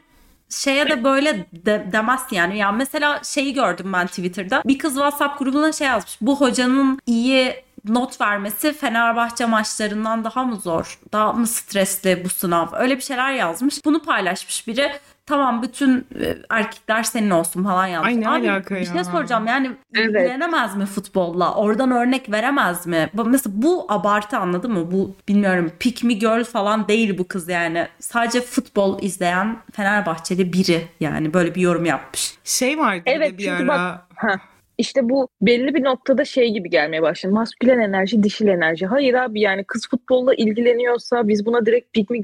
şeye 0.50 0.90
de 0.90 1.04
böyle 1.04 1.46
de, 1.54 1.88
demezsin 1.92 2.36
yani. 2.36 2.58
Ya 2.58 2.72
mesela 2.72 3.20
şeyi 3.24 3.54
gördüm 3.54 3.94
ben 3.94 4.08
Twitter'da. 4.08 4.64
Bir 4.66 4.78
kız 4.78 4.94
WhatsApp 4.94 5.40
grubuna 5.40 5.72
şey 5.72 5.88
yazmış. 5.88 6.18
Bu 6.22 6.42
hocanın 6.42 7.00
iyi 7.06 7.56
not 7.88 8.22
vermesi 8.22 8.74
Fenerbahçe 8.74 9.46
maçlarından 9.46 10.24
daha 10.24 10.44
mı 10.44 10.56
zor? 10.56 11.00
Daha 11.14 11.34
mı 11.34 11.48
stresli 11.48 12.22
bu 12.26 12.30
sınav? 12.30 12.68
Öyle 12.74 12.98
bir 12.98 13.02
şeyler 13.02 13.34
yazmış. 13.34 13.86
Bunu 13.86 14.02
paylaşmış 14.02 14.68
biri. 14.68 14.92
Tamam 15.26 15.62
bütün 15.62 15.98
e, 16.22 16.36
erkekler 16.50 17.04
senin 17.04 17.30
olsun 17.30 17.64
falan 17.64 17.88
yazmış. 17.88 18.08
Ay 18.14 18.22
ne 18.22 18.30
Abi, 18.30 18.52
alaka 18.52 18.76
bir 18.76 18.86
şey 18.86 18.96
ya? 18.96 19.04
soracağım 19.04 19.48
yani 19.48 19.72
Evet. 19.96 20.06
ilgilenemez 20.10 20.76
mi 20.78 20.86
futbolla? 20.86 21.56
Oradan 21.56 21.92
örnek 21.92 22.32
veremez 22.32 22.88
mi? 22.88 23.10
Bu- 23.14 23.26
Mesela 23.26 23.54
bu 23.58 23.86
abartı 23.90 24.38
anladın 24.38 24.72
mı? 24.72 24.92
Bu 24.92 25.16
bilmiyorum 25.28 25.72
pick 25.80 26.04
me 26.04 26.14
girl 26.14 26.44
falan 26.44 26.88
değil 26.88 27.18
bu 27.18 27.28
kız 27.28 27.50
yani. 27.50 27.88
Sadece 28.00 28.42
futbol 28.42 29.02
izleyen 29.02 29.58
Fenerbahçeli 29.74 30.54
biri 30.54 30.82
yani 31.00 31.34
böyle 31.34 31.56
bir 31.56 31.62
yorum 31.62 31.86
yapmış. 31.86 32.34
Şey 32.44 32.78
vardı 32.80 33.02
bir 33.06 33.12
Evet, 33.12 33.38
bir 33.38 33.44
çünkü 33.44 33.64
ara. 33.64 33.68
bak- 33.68 34.08
Ha. 34.16 34.36
İşte 34.78 35.10
bu 35.10 35.28
belli 35.42 35.76
bir 35.76 35.84
noktada 35.84 36.26
şey 36.26 36.54
gibi 36.54 36.70
gelmeye 36.70 37.02
başladı. 37.02 37.34
Maskülen 37.34 37.80
enerji, 37.80 38.24
dişil 38.24 38.48
enerji. 38.48 38.86
Hayır 38.86 39.14
abi 39.14 39.42
yani 39.42 39.64
kız 39.64 39.88
futbolla 39.90 40.34
ilgileniyorsa 40.34 41.28
biz 41.28 41.46
buna 41.46 41.66
direkt 41.66 41.94
pick 41.94 42.10
me 42.10 42.18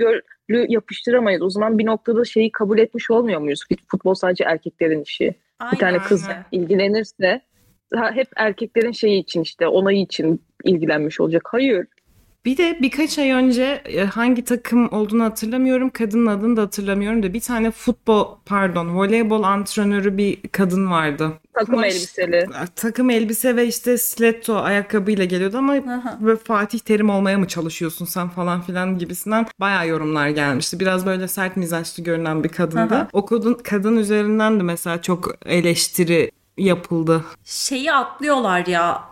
girl'ü 0.50 0.66
yapıştıramayız. 0.70 1.42
O 1.42 1.50
zaman 1.50 1.78
bir 1.78 1.86
noktada 1.86 2.26
şeyi 2.26 2.52
kabul 2.52 2.80
etmiş 2.80 3.12
olmuyor 3.12 3.42
muyuz? 3.42 3.64
Futbol 3.88 4.14
sadece 4.14 4.44
erkeklerin 4.44 5.04
işi. 5.04 5.36
Bir 5.72 5.78
tane 5.78 5.98
kız 5.98 6.28
Aynen. 6.28 6.46
ilgilenirse 6.52 7.42
hep 8.14 8.28
erkeklerin 8.36 8.92
şeyi 8.92 9.20
için 9.22 9.42
işte 9.42 9.68
onayı 9.68 10.02
için 10.02 10.42
ilgilenmiş 10.64 11.20
olacak. 11.20 11.42
Hayır. 11.46 11.88
Bir 12.48 12.58
de 12.58 12.78
birkaç 12.82 13.20
ay 13.20 13.32
önce 13.32 13.82
e, 13.86 14.06
hangi 14.06 14.44
takım 14.44 14.94
olduğunu 14.94 15.24
hatırlamıyorum. 15.24 15.90
Kadının 15.90 16.26
adını 16.26 16.58
da 16.58 16.62
hatırlamıyorum 16.62 17.24
da 17.24 17.34
bir 17.34 17.40
tane 17.40 17.72
futbol 17.72 18.28
pardon 18.46 18.96
voleybol 18.98 19.44
antrenörü 19.44 20.18
bir 20.18 20.38
kadın 20.52 20.92
vardı. 20.92 21.34
Takım 21.54 21.76
Kumaş- 21.76 21.86
elbiseli. 21.86 22.46
Takım 22.76 23.10
elbise 23.10 23.56
ve 23.56 23.68
işte 23.68 23.98
stiletto 23.98 24.56
ayakkabıyla 24.56 25.26
geliyordu 25.26 25.58
ama 25.58 25.74
böyle 26.22 26.38
Fatih 26.38 26.80
Terim 26.80 27.10
olmaya 27.10 27.38
mı 27.38 27.48
çalışıyorsun 27.48 28.06
sen 28.06 28.30
falan 28.30 28.62
filan 28.62 28.98
gibisinden 28.98 29.46
bayağı 29.60 29.88
yorumlar 29.88 30.28
gelmişti. 30.30 30.80
Biraz 30.80 31.06
böyle 31.06 31.28
sert 31.28 31.58
mizaçlı 31.58 32.04
görünen 32.04 32.44
bir 32.44 32.50
kadındı. 32.50 32.96
Aha. 32.96 33.08
O 33.14 33.26
kadın, 33.26 33.54
kadın 33.54 33.98
üzerinden 33.98 34.60
de 34.60 34.64
mesela 34.64 35.02
çok 35.02 35.36
eleştiri 35.46 36.32
yapıldı. 36.58 37.26
Şeyi 37.44 37.94
atlıyorlar 37.94 38.66
ya. 38.66 39.04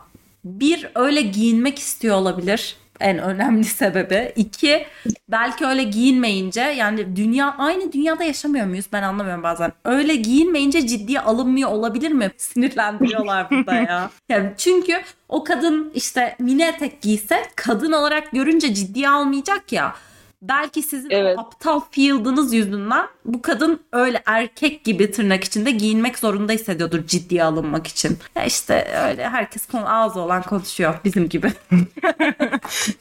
Bir 0.45 0.91
öyle 0.95 1.21
giyinmek 1.21 1.79
istiyor 1.79 2.15
olabilir. 2.15 2.75
En 2.99 3.19
önemli 3.19 3.63
sebebi. 3.63 4.33
İki 4.35 4.87
belki 5.29 5.65
öyle 5.65 5.83
giyinmeyince 5.83 6.61
yani 6.61 7.15
dünya 7.15 7.55
aynı 7.57 7.91
dünyada 7.91 8.23
yaşamıyor 8.23 8.65
muyuz 8.65 8.85
ben 8.93 9.03
anlamıyorum 9.03 9.43
bazen. 9.43 9.73
Öyle 9.85 10.15
giyinmeyince 10.15 10.87
ciddiye 10.87 11.19
alınmıyor 11.19 11.69
olabilir 11.69 12.11
mi? 12.11 12.31
Sinirlendiriyorlar 12.37 13.49
burada 13.49 13.75
ya. 13.75 14.09
Yani 14.29 14.53
çünkü 14.57 15.01
o 15.29 15.43
kadın 15.43 15.91
işte 15.95 16.35
mini 16.39 16.63
etek 16.63 17.01
giyse 17.01 17.43
kadın 17.55 17.91
olarak 17.91 18.31
görünce 18.31 18.73
ciddiye 18.73 19.09
almayacak 19.09 19.71
ya. 19.71 19.95
Belki 20.41 20.81
sizin 20.81 21.09
Evet. 21.09 21.39
aptal 21.39 21.81
field'ınız 21.91 22.53
yüzünden 22.53 23.05
bu 23.25 23.41
kadın 23.41 23.79
öyle 23.91 24.21
erkek 24.25 24.83
gibi 24.83 25.11
tırnak 25.11 25.43
içinde 25.43 25.71
giyinmek 25.71 26.19
zorunda 26.19 26.51
hissediyordur 26.53 27.07
ciddiye 27.07 27.43
alınmak 27.43 27.87
için. 27.87 28.17
Ya 28.35 28.45
işte 28.45 28.87
öyle 29.09 29.29
herkes 29.29 29.65
konu 29.65 29.93
ağzı 29.93 30.19
olan 30.19 30.41
konuşuyor 30.43 30.95
bizim 31.05 31.29
gibi. 31.29 31.51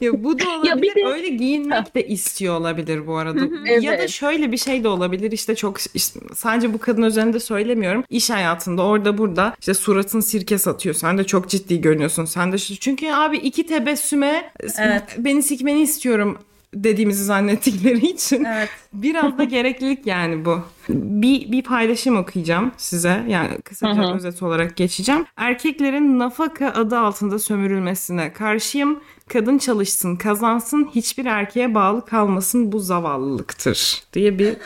Ya 0.01 0.25
bu 0.25 0.39
da 0.39 0.45
olabilir. 0.51 0.69
Ya 0.71 0.83
bir 0.83 0.95
de- 0.95 1.07
Öyle 1.07 1.29
giyinmek 1.29 1.95
de 1.95 2.07
istiyor 2.07 2.57
olabilir 2.61 3.07
bu 3.07 3.17
arada. 3.17 3.39
Ya 3.71 3.93
da 3.93 3.97
Evet. 3.97 4.11
şöyle 4.11 4.53
bir 4.53 4.57
şey 4.57 4.85
de 4.85 4.89
olabilir. 4.89 5.33
İşte 5.33 5.55
çok 5.55 5.77
işte 5.95 6.21
sadece 6.35 6.73
bu 6.75 6.79
kadın 6.79 7.03
üzerinde 7.03 7.41
söylemiyorum. 7.41 8.05
İş 8.11 8.31
hayatında 8.31 8.83
orada 8.83 9.19
burada 9.19 9.55
işte 9.61 9.75
suratın 9.75 10.21
sirke 10.21 10.59
satıyor. 10.59 10.95
Sen 10.95 11.19
de 11.19 11.25
çok 11.25 11.49
ciddi 11.49 11.81
görünüyorsun. 11.81 12.25
Sen 12.25 12.53
de 12.53 12.59
çünkü 12.59 13.11
abi 13.13 13.37
iki 13.37 13.67
tebessüme 13.67 14.53
Evet. 14.79 15.03
beni 15.19 15.43
sikmeni 15.43 15.83
istiyorum 15.83 16.39
dediğimizi 16.75 17.25
zannettikleri 17.25 18.07
için 18.07 18.45
Evet. 18.45 18.69
biraz 18.93 19.39
da 19.39 19.45
gereklilik 19.55 20.07
yani 20.07 20.45
bu. 20.45 20.61
Bir, 20.89 21.53
bir 21.53 21.63
paylaşım 21.63 22.17
okuyacağım 22.17 22.73
size. 22.77 23.25
Yani 23.29 23.59
kısaca 23.65 24.03
Hı 24.03 24.07
hı. 24.07 24.15
özet 24.15 24.43
olarak 24.43 24.77
geçeceğim. 24.77 25.27
Erkeklerin 25.37 26.19
nafaka 26.19 26.67
adı 26.69 26.99
altında 26.99 27.39
sömürülmesine 27.39 28.33
karşıyım. 28.33 29.01
Kadın 29.29 29.59
çalışsın, 29.59 30.17
kazansın, 30.17 30.91
hiçbir 30.95 31.27
erkeğe 31.27 31.75
bağlı 31.75 32.05
kalmasın 32.05 32.73
bu 32.73 32.79
zavallılıktır 32.81 34.03
diye 34.13 34.39
bir 34.39 34.51
Of 34.51 34.57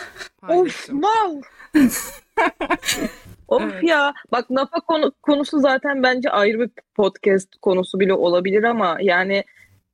paylaşım. 0.41 1.00
wow. 1.03 1.49
of 3.49 3.62
Evet. 3.62 3.83
ya. 3.83 4.15
Bak 4.33 4.50
NAFA 4.50 4.81
konu, 4.81 5.12
konusu 5.23 5.61
zaten 5.61 6.03
bence 6.03 6.31
ayrı 6.31 6.61
bir 6.61 6.71
podcast 6.97 7.49
konusu 7.62 8.00
bile 8.00 8.15
olabilir 8.15 8.62
ama 8.65 8.99
yani 9.00 9.45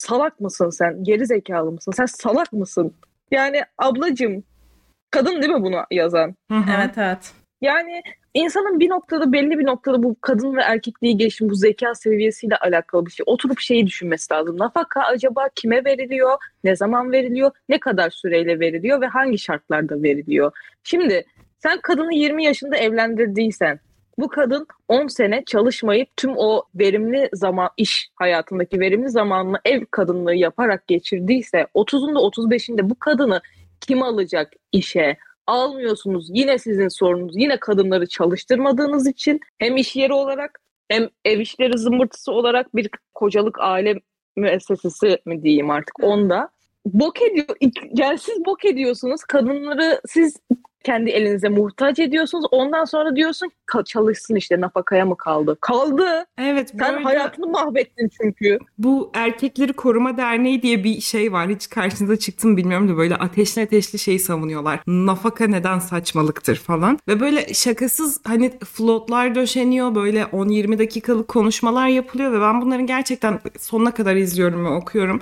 salak 0.07 0.41
mısın 0.41 0.71
sen? 0.71 1.05
Geri 1.05 1.27
zekalı 1.27 1.73
mısın? 1.73 1.93
Sen 1.93 2.07
salak 2.07 2.53
mısın? 2.53 2.95
Yani 3.31 3.63
ablacım 3.79 4.45
kadın 5.11 5.43
değil 5.43 5.53
mi 5.53 5.63
bunu 5.63 5.85
yazan? 5.91 6.35
Evet 6.51 6.99
evet. 6.99 7.33
Yani 7.61 8.03
insanın 8.35 8.81
bir 8.81 8.91
noktada 8.91 9.33
belli 9.33 9.59
bir 9.59 9.67
noktada 9.67 10.03
bu 10.03 10.17
kadın 10.21 10.57
ve 10.57 10.61
erkekliği 10.61 11.17
geçim 11.17 11.51
bu 11.51 11.55
zeka 11.55 11.95
seviyesiyle 11.95 12.57
alakalı 12.57 13.07
bir 13.07 13.11
şey. 13.11 13.25
Oturup 13.27 13.61
şeyi 13.61 13.87
düşünmesi 13.87 14.35
lazım. 14.35 14.59
Nafaka 14.59 15.01
acaba 15.01 15.49
kime 15.55 15.85
veriliyor? 15.85 16.39
Ne 16.65 16.77
zaman 16.77 17.13
veriliyor? 17.13 17.51
Ne 17.69 17.81
kadar 17.81 18.11
süreyle 18.11 18.61
veriliyor 18.61 19.01
ve 19.01 19.07
hangi 19.07 19.39
şartlarda 19.39 20.03
veriliyor? 20.03 20.53
Şimdi 20.83 21.25
sen 21.59 21.81
kadını 21.81 22.15
20 22.15 22.45
yaşında 22.45 22.77
evlendirdiysen 22.77 23.81
bu 24.19 24.29
kadın 24.29 24.67
10 24.89 25.07
sene 25.07 25.45
çalışmayıp 25.47 26.17
tüm 26.17 26.33
o 26.37 26.63
verimli 26.75 27.29
zaman 27.33 27.69
iş 27.77 28.11
hayatındaki 28.15 28.81
verimli 28.81 29.11
zamanını 29.11 29.59
ev 29.65 29.85
kadınlığı 29.91 30.35
yaparak 30.35 30.89
geçirdiyse 30.89 31.67
30'unda 31.75 32.19
35'inde 32.19 32.91
bu 32.91 32.99
kadını 32.99 33.41
kim 33.81 34.03
alacak 34.03 34.53
işe? 34.73 35.17
almıyorsunuz. 35.47 36.29
Yine 36.33 36.59
sizin 36.59 36.89
sorunuz. 36.89 37.37
Yine 37.37 37.57
kadınları 37.61 38.07
çalıştırmadığınız 38.07 39.07
için 39.07 39.41
hem 39.59 39.77
iş 39.77 39.97
yeri 39.97 40.13
olarak 40.13 40.61
hem 40.89 41.09
ev 41.25 41.41
işleri 41.41 41.79
zımbırtısı 41.79 42.33
olarak 42.33 42.77
bir 42.77 42.91
kocalık 43.15 43.61
aile 43.61 44.01
müessesesi 44.37 45.19
mi 45.27 45.43
diyeyim 45.43 45.71
artık 45.71 46.05
onda. 46.05 46.49
Bok 46.87 47.23
ediyor, 47.23 47.57
yani 47.99 48.19
siz 48.19 48.45
bok 48.45 48.65
ediyorsunuz. 48.65 49.25
Kadınları 49.25 50.01
siz 50.07 50.37
kendi 50.85 51.11
elinize 51.11 51.49
muhtaç 51.49 51.99
ediyorsunuz. 51.99 52.45
Ondan 52.51 52.85
sonra 52.85 53.17
diyorsun 53.17 53.51
çalışsın 53.87 54.35
işte 54.35 54.61
nafakaya 54.61 55.05
mı 55.07 55.17
kaldı? 55.17 55.59
Kaldı. 55.61 56.27
Evet. 56.39 56.73
Sen 56.79 57.03
hayatını 57.03 57.47
mahvettin 57.47 58.11
çünkü. 58.23 58.59
Bu 58.79 59.11
Erkekleri 59.15 59.73
Koruma 59.73 60.17
Derneği 60.17 60.63
diye 60.63 60.85
bir 60.85 61.01
şey 61.01 61.33
var. 61.33 61.49
Hiç 61.49 61.71
karşınıza 61.71 62.17
çıktı 62.17 62.49
mı 62.49 62.57
bilmiyorum 62.57 62.89
da 62.89 62.97
böyle 62.97 63.17
ateşli 63.17 63.63
ateşli 63.63 63.99
şeyi 63.99 64.19
savunuyorlar. 64.19 64.81
Nafaka 64.87 65.47
neden 65.47 65.79
saçmalıktır 65.79 66.57
falan. 66.57 66.99
Ve 67.09 67.21
böyle 67.21 67.55
şakasız 67.55 68.21
hani 68.25 68.53
flotlar 68.65 69.35
döşeniyor. 69.35 69.95
Böyle 69.95 70.23
10-20 70.23 70.79
dakikalık 70.79 71.29
konuşmalar 71.29 71.89
yapılıyor 71.89 72.33
ve 72.33 72.41
ben 72.41 72.63
bunların 72.63 72.87
gerçekten 72.87 73.41
sonuna 73.59 73.91
kadar 73.91 74.17
izliyorum 74.17 74.65
ve 74.65 74.69
okuyorum. 74.69 75.21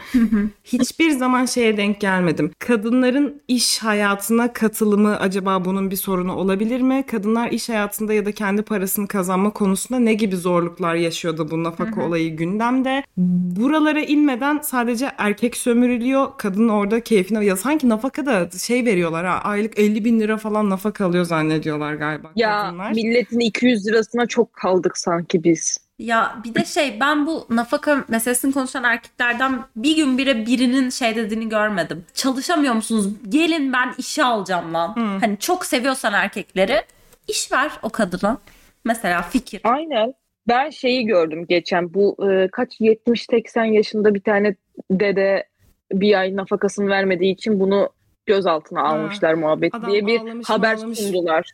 Hiçbir 0.64 1.10
zaman 1.10 1.46
şeye 1.46 1.76
denk 1.76 2.00
gelmedim. 2.00 2.50
Kadınların 2.58 3.42
iş 3.48 3.78
hayatına 3.78 4.52
katılımı 4.52 5.20
acaba 5.20 5.51
bunun 5.64 5.90
bir 5.90 5.96
sorunu 5.96 6.36
olabilir 6.36 6.80
mi? 6.80 7.04
Kadınlar 7.06 7.50
iş 7.50 7.68
hayatında 7.68 8.12
ya 8.12 8.26
da 8.26 8.32
kendi 8.32 8.62
parasını 8.62 9.08
kazanma 9.08 9.50
konusunda 9.50 9.98
ne 10.00 10.14
gibi 10.14 10.36
zorluklar 10.36 10.94
yaşıyordu 10.94 11.48
bu 11.50 11.64
nafaka 11.64 11.96
Hı-hı. 11.96 12.04
olayı 12.06 12.36
gündemde? 12.36 13.02
Buralara 13.16 14.00
inmeden 14.00 14.58
sadece 14.62 15.10
erkek 15.18 15.56
sömürülüyor. 15.56 16.26
Kadın 16.38 16.68
orada 16.68 17.00
keyfine 17.00 17.44
ya 17.44 17.56
sanki 17.56 17.88
nafaka 17.88 18.26
da 18.26 18.50
şey 18.58 18.84
veriyorlar 18.84 19.26
ha 19.26 19.40
aylık 19.44 19.78
50 19.78 20.04
bin 20.04 20.20
lira 20.20 20.36
falan 20.36 20.70
nafaka 20.70 21.06
alıyor 21.06 21.24
zannediyorlar 21.24 21.94
galiba 21.94 22.30
ya, 22.36 22.62
kadınlar. 22.62 22.90
milletin 22.92 23.40
200 23.40 23.86
lirasına 23.86 24.26
çok 24.26 24.52
kaldık 24.52 24.98
sanki 24.98 25.44
biz. 25.44 25.78
Ya 25.98 26.36
bir 26.44 26.54
de 26.54 26.64
şey 26.64 27.00
ben 27.00 27.26
bu 27.26 27.46
nafaka 27.50 28.04
meselesini 28.08 28.52
konuşan 28.52 28.84
erkeklerden 28.84 29.64
bir 29.76 29.96
gün 29.96 30.18
bire 30.18 30.46
birinin 30.46 30.90
şey 30.90 31.16
dediğini 31.16 31.48
görmedim. 31.48 32.04
Çalışamıyor 32.14 32.74
musunuz? 32.74 33.08
Gelin 33.28 33.72
ben 33.72 33.94
işe 33.98 34.24
alacağım 34.24 34.74
lan. 34.74 34.96
Hmm. 34.96 35.20
Hani 35.20 35.38
çok 35.38 35.66
seviyorsan 35.66 36.12
erkekleri 36.12 36.82
iş 37.28 37.52
ver 37.52 37.70
o 37.82 37.88
kadına. 37.90 38.38
Mesela 38.84 39.22
fikir. 39.22 39.60
Aynen. 39.64 40.14
Ben 40.48 40.70
şeyi 40.70 41.06
gördüm 41.06 41.46
geçen 41.48 41.94
bu 41.94 42.16
e, 42.30 42.48
kaç 42.48 42.80
70-80 42.80 43.66
yaşında 43.72 44.14
bir 44.14 44.20
tane 44.20 44.54
dede 44.90 45.48
bir 45.92 46.20
ay 46.20 46.36
nafakasını 46.36 46.88
vermediği 46.88 47.32
için 47.32 47.60
bunu 47.60 47.88
gözaltına 48.34 48.82
almışlar 48.82 49.34
muhabbet 49.34 49.74
Adam 49.74 49.90
diye 49.90 50.06
bir 50.06 50.20
ağlamış, 50.20 50.50
haber 50.50 50.74
ağlamış. 50.74 50.98
sundular. 50.98 51.50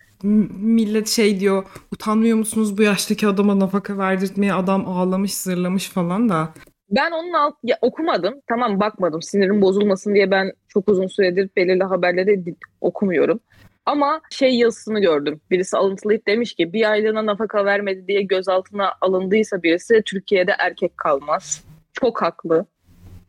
Millet 0.63 1.09
şey 1.09 1.41
diyor 1.41 1.65
utanmıyor 1.93 2.37
musunuz 2.37 2.79
bu 2.79 2.83
yaştaki 2.83 3.27
adama 3.27 3.59
nafaka 3.59 3.99
verdirtmeye 3.99 4.53
adam 4.53 4.89
ağlamış 4.89 5.35
zırlamış 5.35 5.89
falan 5.89 6.29
da. 6.29 6.49
Ben 6.91 7.11
onun 7.11 7.33
alt 7.33 7.55
ya, 7.63 7.79
okumadım. 7.83 8.35
Tamam 8.49 8.81
bakmadım. 8.81 9.23
Sinirim 9.23 9.63
bozulmasın 9.63 10.15
diye 10.15 10.31
ben 10.31 10.53
çok 10.69 10.89
uzun 10.89 11.07
süredir 11.07 11.51
belirli 11.57 11.85
haberleri 11.85 12.55
okumuyorum. 12.81 13.41
Ama 13.87 14.21
şey 14.31 14.59
yazısını 14.59 15.01
gördüm. 15.01 15.41
Birisi 15.51 15.77
alıntılayıp 15.77 16.27
demiş 16.27 16.55
ki 16.55 16.73
bir 16.73 16.91
aylığına 16.91 17.27
nafaka 17.27 17.65
vermedi 17.65 18.09
diye 18.09 18.23
gözaltına 18.23 18.93
alındıysa 19.01 19.63
birisi 19.63 20.03
Türkiye'de 20.07 20.55
erkek 20.59 20.97
kalmaz. 20.97 21.65
Çok 21.93 22.23
haklı. 22.23 22.67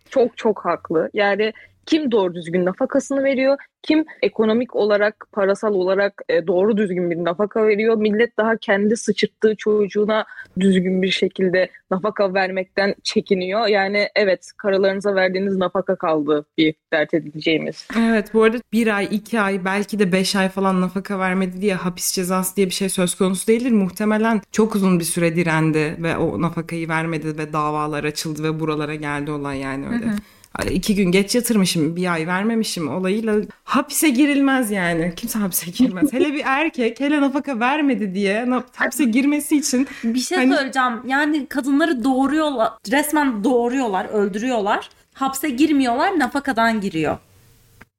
Çok 0.10 0.38
çok 0.38 0.66
haklı. 0.66 1.10
Yani 1.14 1.54
kim 1.90 2.12
doğru 2.12 2.36
düzgün 2.36 2.66
nafakasını 2.66 3.24
veriyor, 3.24 3.58
kim 3.82 4.06
ekonomik 4.22 4.76
olarak, 4.76 5.28
parasal 5.32 5.74
olarak 5.74 6.22
e, 6.30 6.48
doğru 6.48 6.78
düzgün 6.78 7.12
bir 7.12 7.18
nafaka 7.18 7.68
veriyor. 7.68 7.96
Millet 7.96 8.38
daha 8.38 8.58
kendi 8.58 8.98
sıçırttığı 8.98 9.56
çocuğuna 9.56 10.26
düzgün 10.60 11.02
bir 11.02 11.12
şekilde 11.12 11.70
nafaka 11.92 12.34
vermekten 12.34 12.96
çekiniyor. 13.04 13.68
Yani 13.68 14.08
evet 14.16 14.52
karalarınıza 14.58 15.16
verdiğiniz 15.16 15.58
nafaka 15.58 15.96
kaldı 15.96 16.46
bir 16.58 16.76
dert 16.94 17.14
edileceğimiz. 17.14 17.88
Evet 18.00 18.34
bu 18.34 18.44
arada 18.44 18.58
bir 18.74 18.98
ay, 18.98 19.08
iki 19.12 19.40
ay 19.40 19.66
belki 19.66 20.00
de 20.00 20.12
beş 20.12 20.36
ay 20.36 20.50
falan 20.50 20.82
nafaka 20.82 21.20
vermedi 21.20 21.62
diye 21.62 21.76
hapis 21.76 22.12
cezası 22.12 22.56
diye 22.56 22.68
bir 22.68 22.74
şey 22.74 22.90
söz 22.90 23.16
konusu 23.16 23.48
değildir. 23.48 23.72
Muhtemelen 23.72 24.42
çok 24.52 24.76
uzun 24.76 25.00
bir 25.00 25.06
süre 25.06 25.36
direndi 25.36 25.96
ve 26.00 26.18
o 26.18 26.42
nafakayı 26.42 26.90
vermedi 26.90 27.38
ve 27.38 27.54
davalar 27.54 28.04
açıldı 28.04 28.44
ve 28.44 28.60
buralara 28.60 28.96
geldi 28.96 29.32
olay 29.32 29.60
yani 29.60 29.88
öyle. 29.88 30.06
Hı 30.06 30.10
hı 30.10 30.39
iki 30.72 30.96
gün 30.96 31.12
geç 31.12 31.36
yatırmışım 31.36 31.96
bir 31.96 32.14
ay 32.14 32.28
vermemişim 32.28 32.96
olayıyla 32.96 33.36
hapise 33.64 34.10
girilmez 34.10 34.72
yani. 34.72 35.14
Kimse 35.16 35.40
hapise 35.40 35.72
girmez. 35.72 36.14
hele 36.14 36.34
bir 36.34 36.42
erkek 36.46 37.00
hele 37.00 37.22
nafaka 37.22 37.60
vermedi 37.60 38.14
diye 38.14 38.48
hapse 38.76 39.04
girmesi 39.04 39.58
için. 39.58 39.88
Bir 40.04 40.20
şey 40.20 40.38
hani... 40.38 40.56
söyleyeceğim. 40.56 40.94
Yani 41.06 41.48
kadınları 41.48 42.04
doğuruyorlar. 42.04 42.72
Resmen 42.92 43.44
doğuruyorlar, 43.44 44.06
öldürüyorlar. 44.06 44.90
Hapse 45.14 45.50
girmiyorlar, 45.50 46.20
nafakadan 46.20 46.82
giriyor. 46.82 47.18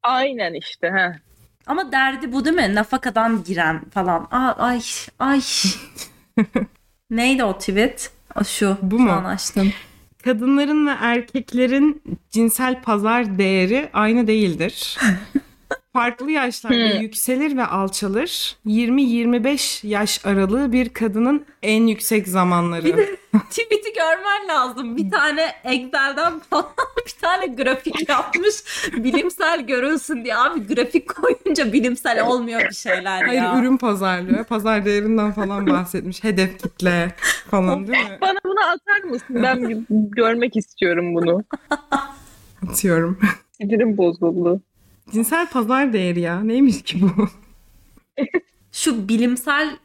Aynen 0.03 0.55
işte. 0.55 0.87
He. 0.87 1.13
Ama 1.67 1.93
derdi 1.93 2.33
bu 2.33 2.45
değil 2.45 2.57
mi? 2.57 2.75
Nafakadan 2.75 3.45
giren 3.45 3.81
falan. 3.85 4.29
Aa, 4.31 4.55
ay 4.59 4.81
ay. 5.19 5.41
Neydi 7.11 7.45
o 7.45 7.59
tweet? 7.59 8.11
O 8.41 8.45
şu. 8.45 8.77
Bu 8.83 8.99
mu? 8.99 9.13
açtım 9.13 9.73
kadınların 10.22 10.87
ve 10.87 10.90
erkeklerin 11.00 12.02
cinsel 12.30 12.83
pazar 12.83 13.38
değeri 13.38 13.90
aynı 13.92 14.26
değildir. 14.26 14.98
Farklı 15.92 16.31
yaşlarda 16.31 17.00
yükselir 17.00 17.57
ve 17.57 17.64
alçalır. 17.66 18.57
20-25 18.66 19.87
yaş 19.87 20.26
aralığı 20.26 20.72
bir 20.72 20.88
kadının 20.88 21.46
en 21.62 21.87
yüksek 21.87 22.29
zamanları. 22.29 22.85
Bir 22.85 22.96
de 22.96 23.16
tweet'i 23.50 23.92
görmen 23.92 24.48
lazım. 24.48 24.96
Bir 24.96 25.11
tane 25.11 25.53
Excel'den 25.64 26.38
falan 26.38 26.66
bir 27.07 27.20
tane 27.20 27.46
grafik 27.46 28.09
yapmış. 28.09 28.55
Bilimsel 28.96 29.66
görünsün 29.66 30.24
diye. 30.24 30.37
Abi 30.37 30.74
grafik 30.74 31.14
koyunca 31.14 31.72
bilimsel 31.72 32.26
olmuyor 32.26 32.61
bir 32.61 32.74
şeyler 32.74 33.22
Hayır, 33.22 33.42
ya. 33.42 33.53
Hayır 33.53 33.62
ürün 33.62 33.76
pazarlıyor. 33.76 34.44
Pazar 34.44 34.85
değerinden 34.85 35.33
falan 35.33 35.66
bahsetmiş. 35.66 36.24
Hedef 36.24 36.62
kitle 36.62 37.14
falan 37.50 37.87
değil 37.87 38.05
mi? 38.05 38.18
Bana 38.20 38.38
bunu 38.44 38.61
atar 38.61 39.09
mısın? 39.11 39.42
Ben 39.42 39.87
görmek 39.90 40.57
istiyorum 40.57 41.14
bunu. 41.14 41.44
Atıyorum. 42.70 43.18
Sinirim 43.53 43.96
bozuldu. 43.96 44.62
Cinsel 45.12 45.49
pazar 45.51 45.92
değeri 45.92 46.20
ya. 46.20 46.40
Neymiş 46.40 46.83
ki 46.83 47.03
bu? 47.03 47.29
Şu 48.73 49.09
bilimsel 49.09 49.77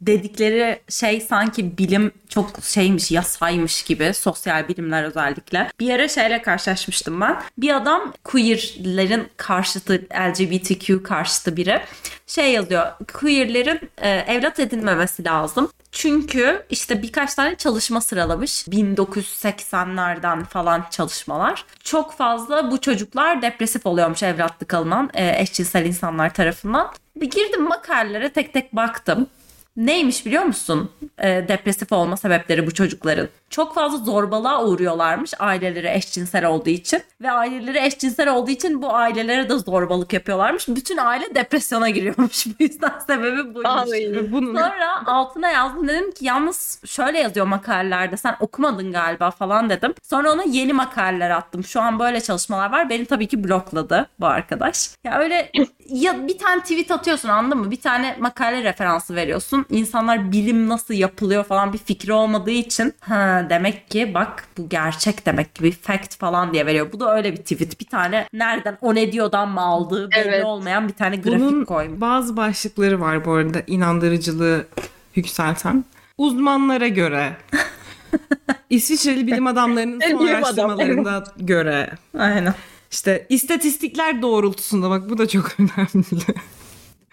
dedikleri 0.00 0.80
şey 0.88 1.20
sanki 1.20 1.78
bilim 1.78 2.12
çok 2.28 2.50
şeymiş 2.62 3.10
yasaymış 3.10 3.82
gibi 3.82 4.14
sosyal 4.14 4.68
bilimler 4.68 5.04
özellikle. 5.04 5.70
Bir 5.80 5.90
ara 5.90 6.08
şeyle 6.08 6.42
karşılaşmıştım 6.42 7.20
ben. 7.20 7.42
Bir 7.58 7.76
adam 7.76 8.12
queerlerin 8.24 9.28
karşıtı 9.36 10.06
LGBTQ 10.12 11.02
karşıtı 11.02 11.56
biri 11.56 11.80
şey 12.26 12.52
yazıyor. 12.52 12.86
Queerlerin 13.20 13.80
e, 13.98 14.08
evlat 14.10 14.60
edinmemesi 14.60 15.24
lazım. 15.24 15.70
Çünkü 15.92 16.66
işte 16.70 17.02
birkaç 17.02 17.34
tane 17.34 17.54
çalışma 17.54 18.00
sıralamış. 18.00 18.66
1980'lerden 18.68 20.44
falan 20.44 20.86
çalışmalar. 20.90 21.64
Çok 21.84 22.12
fazla 22.12 22.70
bu 22.70 22.80
çocuklar 22.80 23.42
depresif 23.42 23.86
oluyormuş 23.86 24.22
evlatlık 24.22 24.74
alınan 24.74 25.10
e, 25.14 25.40
eşcinsel 25.40 25.86
insanlar 25.86 26.34
tarafından. 26.34 26.92
Girdim 27.20 27.62
makalelere 27.62 28.32
tek 28.32 28.52
tek 28.52 28.76
baktım. 28.76 29.28
Neymiş 29.76 30.26
biliyor 30.26 30.42
musun? 30.42 30.90
E, 31.18 31.28
depresif 31.48 31.92
olma 31.92 32.16
sebepleri 32.16 32.66
bu 32.66 32.74
çocukların. 32.74 33.28
Çok 33.50 33.74
fazla 33.74 33.98
zorbalığa 33.98 34.64
uğruyorlarmış 34.64 35.32
aileleri 35.38 35.88
eşcinsel 35.88 36.44
olduğu 36.44 36.70
için. 36.70 37.02
Ve 37.20 37.30
aileleri 37.30 37.78
eşcinsel 37.78 38.28
olduğu 38.34 38.50
için 38.50 38.82
bu 38.82 38.94
ailelere 38.94 39.48
de 39.48 39.58
zorbalık 39.58 40.12
yapıyorlarmış. 40.12 40.68
Bütün 40.68 40.96
aile 40.96 41.34
depresyona 41.34 41.90
giriyormuş. 41.90 42.46
Bu 42.60 42.62
yüzden 42.62 42.92
sebebi 43.06 43.54
buymuş. 43.54 44.32
Bunun... 44.32 44.54
Sonra 44.54 45.06
altına 45.06 45.48
yazdım 45.50 45.88
dedim 45.88 46.12
ki 46.12 46.24
yalnız 46.24 46.80
şöyle 46.86 47.18
yazıyor 47.18 47.46
makalelerde 47.46 48.16
sen 48.16 48.36
okumadın 48.40 48.92
galiba 48.92 49.30
falan 49.30 49.70
dedim. 49.70 49.94
Sonra 50.02 50.32
ona 50.32 50.42
yeni 50.42 50.72
makaleler 50.72 51.30
attım. 51.30 51.64
Şu 51.64 51.80
an 51.80 51.98
böyle 51.98 52.20
çalışmalar 52.20 52.72
var. 52.72 52.90
Beni 52.90 53.04
tabii 53.04 53.28
ki 53.28 53.44
blokladı 53.44 54.08
bu 54.20 54.26
arkadaş. 54.26 54.90
Ya 55.04 55.18
öyle 55.18 55.52
ya 55.88 56.28
bir 56.28 56.38
tane 56.38 56.60
tweet 56.62 56.90
atıyorsun 56.90 57.28
anladın 57.28 57.58
mı? 57.58 57.70
Bir 57.70 57.80
tane 57.80 58.16
makale 58.20 58.64
referansı 58.64 59.14
veriyorsun. 59.14 59.59
İnsanlar 59.70 60.32
bilim 60.32 60.68
nasıl 60.68 60.94
yapılıyor 60.94 61.44
falan 61.44 61.72
bir 61.72 61.78
fikri 61.78 62.12
olmadığı 62.12 62.50
için 62.50 62.94
ha 63.00 63.46
demek 63.50 63.90
ki 63.90 64.14
bak 64.14 64.44
bu 64.58 64.68
gerçek 64.68 65.26
demek 65.26 65.54
ki 65.54 65.64
bir 65.64 65.72
fact 65.72 66.16
falan 66.16 66.52
diye 66.52 66.66
veriyor. 66.66 66.92
Bu 66.92 67.00
da 67.00 67.16
öyle 67.16 67.32
bir 67.32 67.36
tweet. 67.36 67.80
Bir 67.80 67.86
tane 67.86 68.26
nereden 68.32 68.78
o 68.80 68.94
ne 68.94 69.12
diyordan 69.12 69.48
mı 69.48 69.60
aldığı 69.60 70.10
belli 70.10 70.28
evet. 70.28 70.44
olmayan 70.44 70.88
bir 70.88 70.92
tane 70.94 71.16
grafik 71.16 71.40
Bunun 71.40 71.64
koymuş. 71.64 72.00
bazı 72.00 72.36
başlıkları 72.36 73.00
var 73.00 73.24
bu 73.24 73.32
arada 73.32 73.62
inandırıcılığı 73.66 74.66
yükselten. 75.14 75.84
Uzmanlara 76.18 76.88
göre 76.88 77.36
İsviçreli 78.70 79.26
bilim 79.26 79.46
adamlarının 79.46 80.00
son 80.10 80.26
araştırmalarına 80.26 81.24
göre. 81.36 81.90
Aynen. 82.18 82.54
İşte 82.90 83.26
istatistikler 83.28 84.22
doğrultusunda 84.22 84.90
bak 84.90 85.10
bu 85.10 85.18
da 85.18 85.28
çok 85.28 85.50
önemli. 85.60 86.22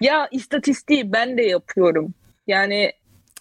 Ya 0.02 0.28
istatistiği 0.32 1.14
ben 1.14 1.38
de 1.38 1.42
yapıyorum. 1.42 2.14
Yani 2.48 2.92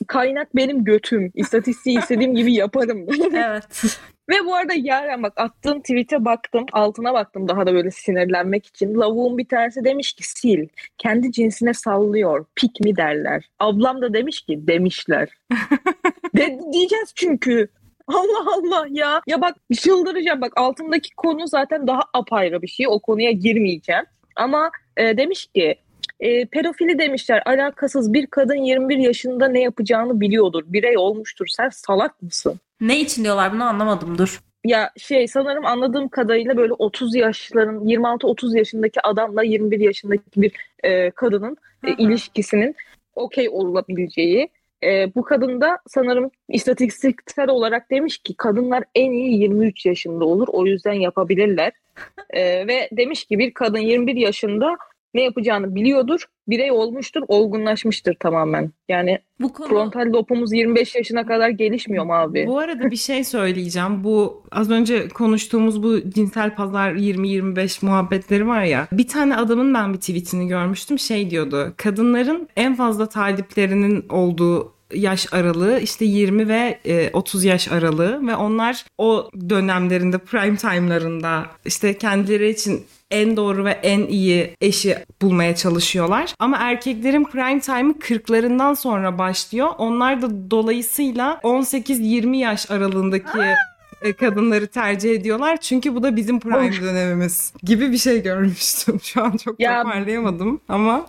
kaynak 0.07 0.57
benim 0.57 0.85
götüm. 0.85 1.33
İstatistiği 1.35 1.99
istediğim 1.99 2.35
gibi 2.35 2.55
yaparım. 2.55 3.07
Evet. 3.35 3.99
Ve 4.31 4.35
bu 4.45 4.55
arada 4.55 4.73
Yaren 4.77 5.23
bak 5.23 5.33
attığın 5.37 5.81
tweet'e 5.81 6.25
baktım. 6.25 6.67
Altına 6.73 7.15
baktım 7.15 7.49
daha 7.49 7.67
da 7.67 7.75
böyle 7.75 7.91
sinirlenmek 7.91 8.67
için. 8.67 8.95
Lavuğun 8.95 9.39
bir 9.39 9.49
tanesi 9.49 9.85
demiş 9.85 10.13
ki 10.13 10.29
sil. 10.35 10.63
Kendi 10.99 11.33
cinsine 11.33 11.75
sallıyor. 11.75 12.47
Pik 12.55 12.81
mi 12.81 12.97
derler. 12.97 13.49
Ablam 13.59 14.03
da 14.03 14.15
demiş 14.15 14.41
ki 14.41 14.67
demişler. 14.67 15.29
De, 16.37 16.59
diyeceğiz 16.73 17.13
çünkü. 17.15 17.69
Allah 18.09 18.55
Allah 18.57 18.87
ya. 18.91 19.21
Ya 19.27 19.41
bak 19.41 19.57
çıldıracağım. 19.81 20.41
Bak 20.41 20.53
altındaki 20.57 21.15
konu 21.17 21.47
zaten 21.47 21.87
daha 21.87 22.01
apayrı 22.15 22.63
bir 22.63 22.69
şey. 22.69 22.87
O 22.89 23.01
konuya 23.01 23.31
girmeyeceğim. 23.31 24.05
Ama 24.37 24.71
e, 24.97 25.17
demiş 25.17 25.47
ki 25.47 25.77
e, 26.21 26.47
pedofili 26.47 26.99
demişler 26.99 27.43
alakasız 27.47 28.13
bir 28.13 28.27
kadın 28.27 28.55
21 28.55 28.97
yaşında 28.97 29.49
ne 29.49 29.61
yapacağını 29.61 30.21
biliyordur. 30.21 30.63
Birey 30.67 30.99
olmuştur. 30.99 31.47
Sen 31.49 31.69
salak 31.69 32.23
mısın? 32.23 32.61
Ne 32.81 33.01
için 33.01 33.25
diyorlar 33.25 33.53
bunu 33.53 33.65
anlamadım 33.65 34.19
dur. 34.19 34.41
Ya 34.65 34.91
şey 34.97 35.29
sanırım 35.29 35.67
anladığım 35.67 36.09
kadarıyla 36.09 36.57
böyle 36.57 36.73
30 36.73 37.15
yaşların 37.15 37.81
26-30 37.81 38.59
yaşındaki 38.59 39.01
adamla 39.01 39.43
21 39.43 39.81
yaşındaki 39.81 40.23
bir 40.37 40.53
e, 40.85 41.11
kadının 41.11 41.57
e, 41.87 41.93
ilişkisinin 41.93 42.75
okey 43.15 43.49
olabileceği. 43.49 44.49
E, 44.85 45.15
bu 45.15 45.23
kadın 45.23 45.61
da 45.61 45.79
sanırım 45.87 46.31
istatistiksel 46.49 47.49
olarak 47.49 47.91
demiş 47.91 48.19
ki 48.19 48.35
kadınlar 48.37 48.85
en 48.95 49.11
iyi 49.11 49.41
23 49.41 49.87
yaşında 49.87 50.25
olur 50.25 50.49
o 50.49 50.67
yüzden 50.67 50.93
yapabilirler. 50.93 51.73
E, 52.31 52.67
ve 52.67 52.89
demiş 52.93 53.25
ki 53.25 53.39
bir 53.39 53.55
kadın 53.55 53.79
21 53.79 54.17
yaşında 54.17 54.77
ne 55.15 55.23
yapacağını 55.23 55.75
biliyordur, 55.75 56.25
birey 56.49 56.73
olmuştur, 56.73 57.23
olgunlaşmıştır 57.29 58.15
tamamen. 58.21 58.73
Yani 58.89 59.19
Bu 59.41 59.53
konu 59.53 59.69
frontal 59.69 60.07
lobumuz 60.13 60.53
25 60.53 60.95
yaşına 60.95 61.27
kadar 61.27 61.49
gelişmiyor 61.49 62.05
mu 62.05 62.15
abi? 62.15 62.47
Bu 62.47 62.59
arada 62.59 62.91
bir 62.91 62.97
şey 62.97 63.25
söyleyeceğim. 63.25 64.05
Bu 64.05 64.43
az 64.53 64.71
önce 64.71 65.09
konuştuğumuz 65.09 65.83
bu 65.83 66.11
cinsel 66.11 66.55
pazar 66.55 66.93
20-25 66.93 67.87
muhabbetleri 67.87 68.47
var 68.47 68.63
ya. 68.63 68.89
Bir 68.93 69.09
tane 69.09 69.37
adamın 69.37 69.75
ben 69.75 69.93
bir 69.93 69.99
tweetini 69.99 70.49
görmüştüm. 70.49 70.99
Şey 70.99 71.31
diyordu. 71.31 71.75
Kadınların 71.77 72.49
en 72.57 72.75
fazla 72.75 73.09
taliplerinin 73.09 74.09
olduğu 74.09 74.76
yaş 74.95 75.33
aralığı 75.33 75.81
işte 75.81 76.05
20 76.05 76.49
ve 76.49 76.79
e, 76.87 77.11
30 77.13 77.45
yaş 77.45 77.69
aralığı 77.73 78.27
ve 78.27 78.37
onlar 78.37 78.85
o 78.99 79.31
dönemlerinde 79.49 80.19
prime 80.19 80.57
time'larında 80.57 81.47
işte 81.65 81.99
kendileri 81.99 82.49
için 82.51 82.85
en 83.11 83.37
doğru 83.37 83.65
ve 83.65 83.71
en 83.71 84.07
iyi 84.07 84.51
eşi 84.61 84.97
bulmaya 85.23 85.57
çalışıyorlar. 85.57 86.35
Ama 86.39 86.57
erkeklerin 86.57 87.25
prime 87.25 87.61
time'ı 87.61 87.93
40'larından 87.93 88.77
sonra 88.77 89.19
başlıyor. 89.19 89.69
Onlar 89.79 90.23
da 90.23 90.51
dolayısıyla 90.51 91.41
18-20 91.43 92.37
yaş 92.37 92.71
aralığındaki 92.71 93.39
e, 94.03 94.13
kadınları 94.13 94.67
tercih 94.67 95.11
ediyorlar. 95.11 95.57
Çünkü 95.61 95.95
bu 95.95 96.03
da 96.03 96.17
bizim 96.17 96.41
prime 96.41 96.69
Of. 96.69 96.81
dönemimiz 96.83 97.53
gibi 97.63 97.93
bir 97.93 97.99
şey 97.99 98.23
görmüştüm. 98.23 99.01
Şu 99.03 99.25
an 99.25 99.37
çok 99.37 99.61
Ya- 99.61 99.83
toparlayamadım 99.83 100.61
ama 100.69 101.07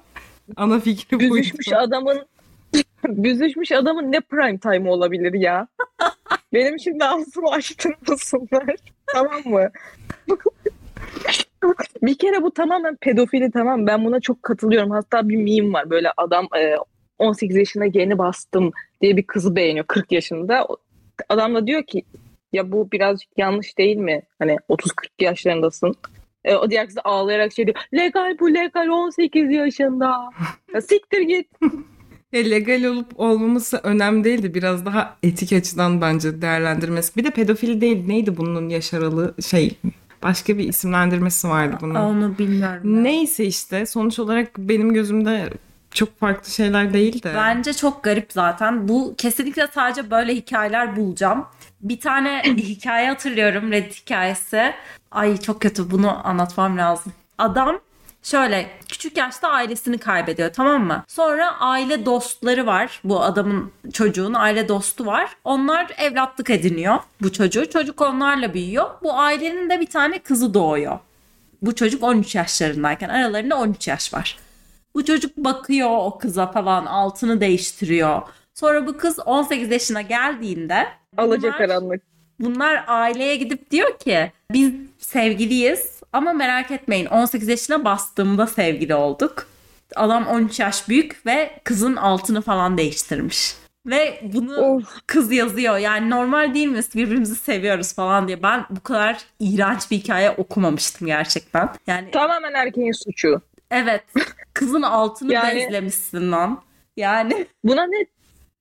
ana 0.55 0.79
fikri 0.79 1.19
buydu. 1.19 1.33
büzüşmüş 1.35 1.67
adamın 1.73 2.25
büzüşmüş 3.07 3.71
adamın 3.71 4.11
ne 4.11 4.19
prime 4.19 4.57
time 4.57 4.89
olabilir 4.89 5.33
ya? 5.33 5.67
Benim 6.53 6.79
şimdi 6.79 7.05
ağzımı 7.05 7.49
açtırmasınlar. 7.51 8.75
tamam 9.13 9.41
mı? 9.45 9.69
bir 12.01 12.17
kere 12.17 12.41
bu 12.41 12.51
tamamen 12.51 12.95
pedofili 12.95 13.51
tamam 13.51 13.87
ben 13.87 14.05
buna 14.05 14.19
çok 14.19 14.43
katılıyorum. 14.43 14.91
Hatta 14.91 15.29
bir 15.29 15.37
meme 15.37 15.73
var 15.73 15.89
böyle 15.89 16.11
adam 16.17 16.47
e, 16.57 16.75
18 17.17 17.57
yaşına 17.57 17.85
yeni 17.85 18.17
bastım 18.17 18.71
diye 19.01 19.17
bir 19.17 19.23
kızı 19.23 19.55
beğeniyor 19.55 19.85
40 19.85 20.11
yaşında. 20.11 20.67
Adam 21.29 21.55
da 21.55 21.67
diyor 21.67 21.83
ki 21.83 22.03
ya 22.53 22.71
bu 22.71 22.91
birazcık 22.91 23.29
yanlış 23.37 23.77
değil 23.77 23.97
mi? 23.97 24.21
Hani 24.39 24.57
30-40 24.69 24.89
yaşlarındasın. 25.19 25.95
E, 26.45 26.55
o 26.55 26.69
diğer 26.69 26.87
kız 26.87 26.97
ağlayarak 27.03 27.53
şey 27.53 27.65
diyor. 27.65 27.77
Legal 27.93 28.39
bu 28.39 28.53
legal 28.53 28.87
18 28.87 29.51
yaşında. 29.51 30.29
Ya 30.73 30.81
siktir 30.81 31.21
git. 31.21 31.47
Ya 32.37 32.49
legal 32.49 32.83
olup 32.83 33.19
olmaması 33.19 33.77
önemli 33.83 34.23
değildi. 34.23 34.53
Biraz 34.53 34.85
daha 34.85 35.17
etik 35.23 35.53
açıdan 35.53 36.01
bence 36.01 36.41
değerlendirmesi. 36.41 37.15
Bir 37.15 37.23
de 37.23 37.29
pedofili 37.29 37.81
değil. 37.81 38.07
Neydi 38.07 38.37
bunun 38.37 38.69
yaş 38.69 38.93
aralığı? 38.93 39.35
Şey 39.47 39.77
başka 40.23 40.57
bir 40.57 40.67
isimlendirmesi 40.69 41.49
vardı 41.49 41.77
bunun. 41.81 41.95
onu 41.95 42.37
bilmiyorum. 42.37 43.03
Neyse 43.03 43.45
işte 43.45 43.85
sonuç 43.85 44.19
olarak 44.19 44.57
benim 44.57 44.93
gözümde 44.93 45.49
çok 45.91 46.19
farklı 46.19 46.51
şeyler 46.51 46.93
değil 46.93 47.23
de. 47.23 47.33
Bence 47.35 47.73
çok 47.73 48.03
garip 48.03 48.33
zaten. 48.33 48.87
Bu 48.87 49.15
kesinlikle 49.17 49.67
sadece 49.73 50.11
böyle 50.11 50.35
hikayeler 50.35 50.95
bulacağım. 50.95 51.45
Bir 51.81 51.99
tane 51.99 52.41
hikaye 52.57 53.07
hatırlıyorum 53.09 53.71
Reddit 53.71 54.01
hikayesi. 54.01 54.73
Ay 55.11 55.37
çok 55.37 55.61
kötü 55.61 55.91
bunu 55.91 56.27
anlatmam 56.27 56.77
lazım. 56.77 57.13
Adam 57.37 57.79
şöyle 58.27 58.69
küçük 58.89 59.17
yaşta 59.17 59.49
ailesini 59.49 59.97
kaybediyor 59.97 60.53
tamam 60.53 60.83
mı? 60.85 61.03
Sonra 61.07 61.59
aile 61.59 62.05
dostları 62.05 62.65
var. 62.65 63.01
Bu 63.03 63.21
adamın 63.21 63.71
çocuğun 63.93 64.33
aile 64.33 64.67
dostu 64.67 65.05
var. 65.05 65.35
Onlar 65.43 65.91
evlatlık 65.97 66.49
ediniyor 66.49 66.95
bu 67.21 67.33
çocuğu. 67.33 67.69
Çocuk 67.69 68.01
onlarla 68.01 68.53
büyüyor. 68.53 68.89
Bu 69.03 69.13
ailenin 69.13 69.69
de 69.69 69.79
bir 69.79 69.85
tane 69.85 70.19
kızı 70.19 70.53
doğuyor. 70.53 70.99
Bu 71.61 71.75
çocuk 71.75 72.03
13 72.03 72.35
yaşlarındayken 72.35 73.09
aralarında 73.09 73.55
13 73.57 73.87
yaş 73.87 74.13
var. 74.13 74.37
Bu 74.95 75.05
çocuk 75.05 75.37
bakıyor 75.37 75.89
o 75.91 76.17
kıza 76.17 76.51
falan 76.51 76.85
altını 76.85 77.41
değiştiriyor. 77.41 78.21
Sonra 78.53 78.87
bu 78.87 78.97
kız 78.97 79.19
18 79.19 79.71
yaşına 79.71 80.01
geldiğinde 80.01 80.87
Alacak 81.17 81.43
bunlar, 81.43 81.57
karanlık. 81.57 82.01
bunlar 82.39 82.83
aileye 82.87 83.35
gidip 83.35 83.71
diyor 83.71 83.99
ki 83.99 84.31
biz 84.51 84.71
sevgiliyiz 84.97 85.96
ama 86.13 86.33
merak 86.33 86.71
etmeyin 86.71 87.05
18 87.05 87.47
yaşına 87.47 87.85
bastığımda 87.85 88.47
sevgili 88.47 88.95
olduk. 88.95 89.47
Adam 89.95 90.27
13 90.27 90.59
yaş 90.59 90.89
büyük 90.89 91.25
ve 91.25 91.59
kızın 91.63 91.95
altını 91.95 92.41
falan 92.41 92.77
değiştirmiş. 92.77 93.55
Ve 93.85 94.19
bunu 94.23 94.55
Of. 94.57 94.83
kız 95.07 95.31
yazıyor. 95.31 95.77
Yani 95.77 96.09
normal 96.09 96.53
değil 96.53 96.67
mi? 96.67 96.79
Birbirimizi 96.95 97.35
seviyoruz 97.35 97.93
falan 97.93 98.27
diye. 98.27 98.43
Ben 98.43 98.65
bu 98.69 98.83
kadar 98.83 99.17
iğrenç 99.39 99.91
bir 99.91 99.97
hikaye 99.97 100.31
okumamıştım 100.31 101.07
gerçekten. 101.07 101.69
Yani 101.87 102.11
Tamamen 102.11 102.53
erkeğin 102.53 102.91
suçu. 102.91 103.41
Evet. 103.71 104.03
Kızın 104.53 104.81
altını 104.81 105.33
Yani- 105.33 105.55
bezlemişsin 105.55 106.31
lan. 106.31 106.61
Yani. 106.97 107.47
Buna 107.63 107.85
ne 107.87 108.05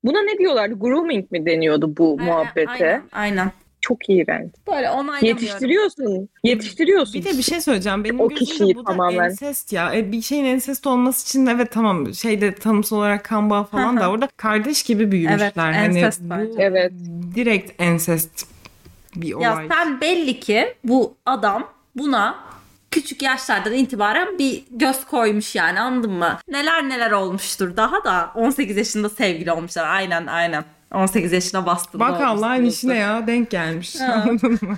buna 0.04 0.22
ne 0.22 0.38
diyorlardı? 0.38 0.78
Grooming 0.78 1.30
mi 1.30 1.46
deniyordu 1.46 1.96
bu 1.96 2.18
muhabbete? 2.20 2.70
Aynen, 2.70 3.02
aynen. 3.12 3.52
Çok 3.88 4.10
iğrenç. 4.10 4.50
Böyle 4.66 4.90
onaylamıyorum. 4.90 5.26
Yetiştiriyorsun. 5.26 6.28
Yetiştiriyorsun. 6.44 7.14
Bir 7.14 7.24
de 7.24 7.38
bir 7.38 7.42
şey 7.42 7.60
söyleyeceğim. 7.60 8.04
Benim 8.04 8.20
O 8.20 8.28
gözümde 8.28 8.50
kişiyi 8.50 8.74
bu 8.74 8.86
da 8.86 8.90
tamamen. 8.90 9.24
ensest 9.24 9.72
ya. 9.72 9.94
E, 9.94 10.12
bir 10.12 10.22
şeyin 10.22 10.44
ensest 10.44 10.86
olması 10.86 11.26
için 11.26 11.46
evet 11.46 11.70
tamam 11.72 12.14
şeyde 12.14 12.54
tanımsal 12.54 12.96
olarak 12.96 13.24
kan 13.24 13.50
bağı 13.50 13.64
falan 13.64 14.00
da 14.00 14.10
orada 14.10 14.28
kardeş 14.36 14.82
gibi 14.82 15.12
büyümüşler. 15.12 15.52
Evet, 15.56 15.56
hani 15.56 16.02
bu 16.02 16.30
bence. 16.30 16.52
Evet. 16.62 16.92
direkt 17.34 17.82
ensest 17.82 18.46
bir 19.16 19.32
olay. 19.32 19.66
Ya 19.66 19.74
sen 19.74 20.00
belli 20.00 20.40
ki 20.40 20.74
bu 20.84 21.14
adam 21.26 21.68
buna 21.96 22.38
küçük 22.90 23.22
yaşlardan 23.22 23.72
itibaren 23.72 24.38
bir 24.38 24.64
göz 24.70 25.04
koymuş 25.04 25.54
yani 25.54 25.80
anladın 25.80 26.12
mı? 26.12 26.38
Neler 26.48 26.88
neler 26.88 27.10
olmuştur 27.10 27.76
daha 27.76 28.04
da 28.04 28.30
18 28.34 28.76
yaşında 28.76 29.08
sevgili 29.08 29.52
olmuşlar. 29.52 29.88
Aynen 29.88 30.26
aynen. 30.26 30.64
18 30.94 31.32
yaşına 31.32 31.66
bastım. 31.66 32.00
Bak 32.00 32.20
Allah'ın 32.20 32.64
işine 32.64 32.94
ya 32.96 33.26
denk 33.26 33.50
gelmiş. 33.50 34.00
Ha. 34.00 34.24
Anladın 34.28 34.50
mı? 34.62 34.76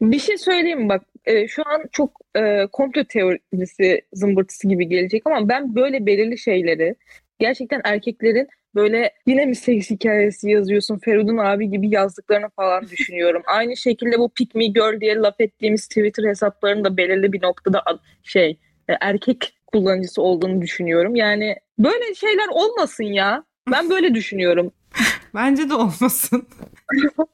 Bir 0.00 0.18
şey 0.18 0.38
söyleyeyim 0.38 0.82
mi? 0.82 0.88
bak. 0.88 1.02
e, 1.24 1.48
şu 1.48 1.62
an 1.68 1.82
çok 1.92 2.20
e, 2.36 2.66
komplo 2.72 3.04
teorisi 3.04 4.02
zımbırtısı 4.12 4.68
gibi 4.68 4.88
gelecek 4.88 5.22
ama 5.26 5.48
ben 5.48 5.74
böyle 5.74 6.06
belirli 6.06 6.38
şeyleri 6.38 6.94
gerçekten 7.38 7.80
erkeklerin 7.84 8.48
böyle 8.74 9.12
yine 9.26 9.44
mi 9.46 9.54
seks 9.56 9.90
hikayesi 9.90 10.50
yazıyorsun 10.50 10.98
Feridun 10.98 11.36
abi 11.36 11.70
gibi 11.70 11.94
yazdıklarını 11.94 12.48
falan 12.56 12.88
düşünüyorum. 12.90 13.42
Aynı 13.46 13.76
şekilde 13.76 14.18
bu 14.18 14.28
pick 14.28 14.54
me 14.54 14.66
girl 14.66 15.00
diye 15.00 15.16
laf 15.16 15.40
ettiğimiz 15.40 15.88
Twitter 15.88 16.28
hesaplarının 16.28 16.84
da 16.84 16.96
belirli 16.96 17.32
bir 17.32 17.42
noktada 17.42 17.82
ad- 17.86 18.00
şey 18.22 18.50
e, 18.88 18.92
erkek 19.00 19.52
kullanıcısı 19.66 20.22
olduğunu 20.22 20.62
düşünüyorum. 20.62 21.14
Yani 21.16 21.56
böyle 21.78 22.14
şeyler 22.14 22.48
olmasın 22.52 23.04
ya. 23.04 23.44
Ben 23.72 23.90
böyle 23.90 24.14
düşünüyorum. 24.14 24.72
Bence 25.36 25.70
de 25.70 25.74
olmasın. 25.74 26.46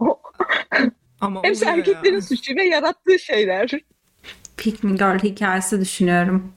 Ama 1.21 1.43
Hepsi 1.43 1.65
erkeklerin 1.65 2.15
ya. 2.15 2.23
suçu 2.23 2.57
ve 2.57 2.65
yarattığı 2.65 3.19
şeyler. 3.19 3.71
Pick 4.57 4.85
Me 4.85 4.93
Girl 4.93 5.19
hikayesi 5.19 5.81
düşünüyorum. 5.81 6.53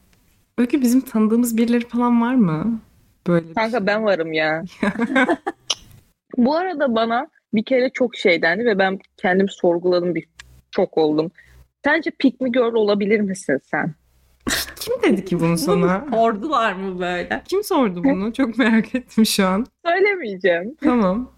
Öykü 0.57 0.81
bizim 0.81 1.01
tanıdığımız 1.01 1.57
birileri 1.57 1.87
falan 1.87 2.21
var 2.21 2.35
mı? 2.35 2.79
Böyle 3.27 3.53
Kanka 3.53 3.77
şey. 3.77 3.87
ben 3.87 4.03
varım 4.03 4.33
ya. 4.33 4.63
Bu 6.37 6.55
arada 6.57 6.95
bana 6.95 7.27
bir 7.53 7.65
kere 7.65 7.89
çok 7.89 8.15
şey 8.15 8.41
dendi 8.41 8.65
ve 8.65 8.79
ben 8.79 8.99
kendim 9.17 9.49
sorguladım 9.49 10.15
bir 10.15 10.27
çok 10.71 10.97
oldum. 10.97 11.31
Sence 11.83 12.11
pick 12.11 12.41
me 12.41 12.49
girl 12.49 12.73
olabilir 12.73 13.19
misin 13.19 13.59
sen? 13.63 13.93
Kim 14.79 14.93
dedi 15.03 15.25
ki 15.25 15.39
bunu 15.39 15.57
sana? 15.57 16.05
Sordular 16.11 16.73
mı 16.73 16.99
böyle? 16.99 17.43
Kim 17.47 17.63
sordu 17.63 18.03
bunu? 18.03 18.33
Çok 18.33 18.57
merak 18.57 18.95
ettim 18.95 19.25
şu 19.25 19.47
an. 19.47 19.65
Söylemeyeceğim. 19.85 20.75
Tamam. 20.83 21.34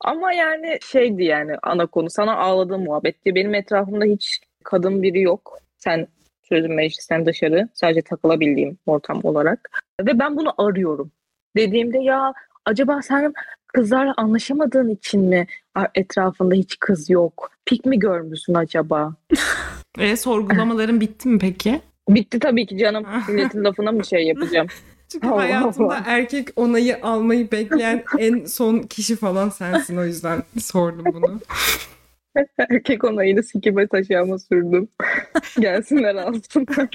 Ama 0.00 0.32
yani 0.32 0.78
şeydi 0.82 1.24
yani 1.24 1.52
ana 1.62 1.86
konu. 1.86 2.10
Sana 2.10 2.36
ağladığım 2.36 2.84
muhabbetti. 2.84 3.34
Benim 3.34 3.54
etrafımda 3.54 4.04
hiç 4.04 4.40
kadın 4.64 5.02
biri 5.02 5.20
yok. 5.20 5.58
Sen 5.78 6.06
sözüm 6.42 6.74
meclisten 6.74 7.26
dışarı. 7.26 7.68
Sadece 7.74 8.02
takılabildiğim 8.02 8.78
ortam 8.86 9.20
olarak. 9.24 9.84
Ve 10.00 10.18
ben 10.18 10.36
bunu 10.36 10.54
arıyorum. 10.58 11.10
Dediğimde 11.56 11.98
ya 11.98 12.32
acaba 12.64 13.02
sen 13.02 13.32
kızlarla 13.66 14.14
anlaşamadığın 14.16 14.88
için 14.88 15.20
mi 15.20 15.46
etrafında 15.94 16.54
hiç 16.54 16.78
kız 16.80 17.10
yok? 17.10 17.50
Pik 17.64 17.86
mi 17.86 17.98
görmüşsün 17.98 18.54
acaba? 18.54 19.14
E, 19.98 20.16
sorgulamaların 20.16 21.00
bitti 21.00 21.28
mi 21.28 21.38
peki? 21.38 21.80
Bitti 22.08 22.38
tabii 22.38 22.66
ki 22.66 22.78
canım. 22.78 23.06
Milletin 23.28 23.64
lafına 23.64 23.92
mı 23.92 24.04
şey 24.04 24.26
yapacağım? 24.26 24.66
Çünkü 25.08 25.28
Allah 25.28 25.36
hayatımda 25.36 25.94
Allah. 25.94 26.02
erkek 26.06 26.48
onayı 26.56 26.98
almayı 27.02 27.50
bekleyen 27.50 28.04
en 28.18 28.44
son 28.44 28.78
kişi 28.78 29.16
falan 29.16 29.48
sensin 29.48 29.96
o 29.96 30.04
yüzden 30.04 30.42
sordum 30.60 31.04
bunu. 31.14 31.40
Erkek 32.58 33.04
onayını 33.04 33.42
sikime 33.42 33.88
taşıyama 33.88 34.38
sürdüm. 34.38 34.88
Gelsinler 35.60 36.14
alsınlar. 36.14 36.88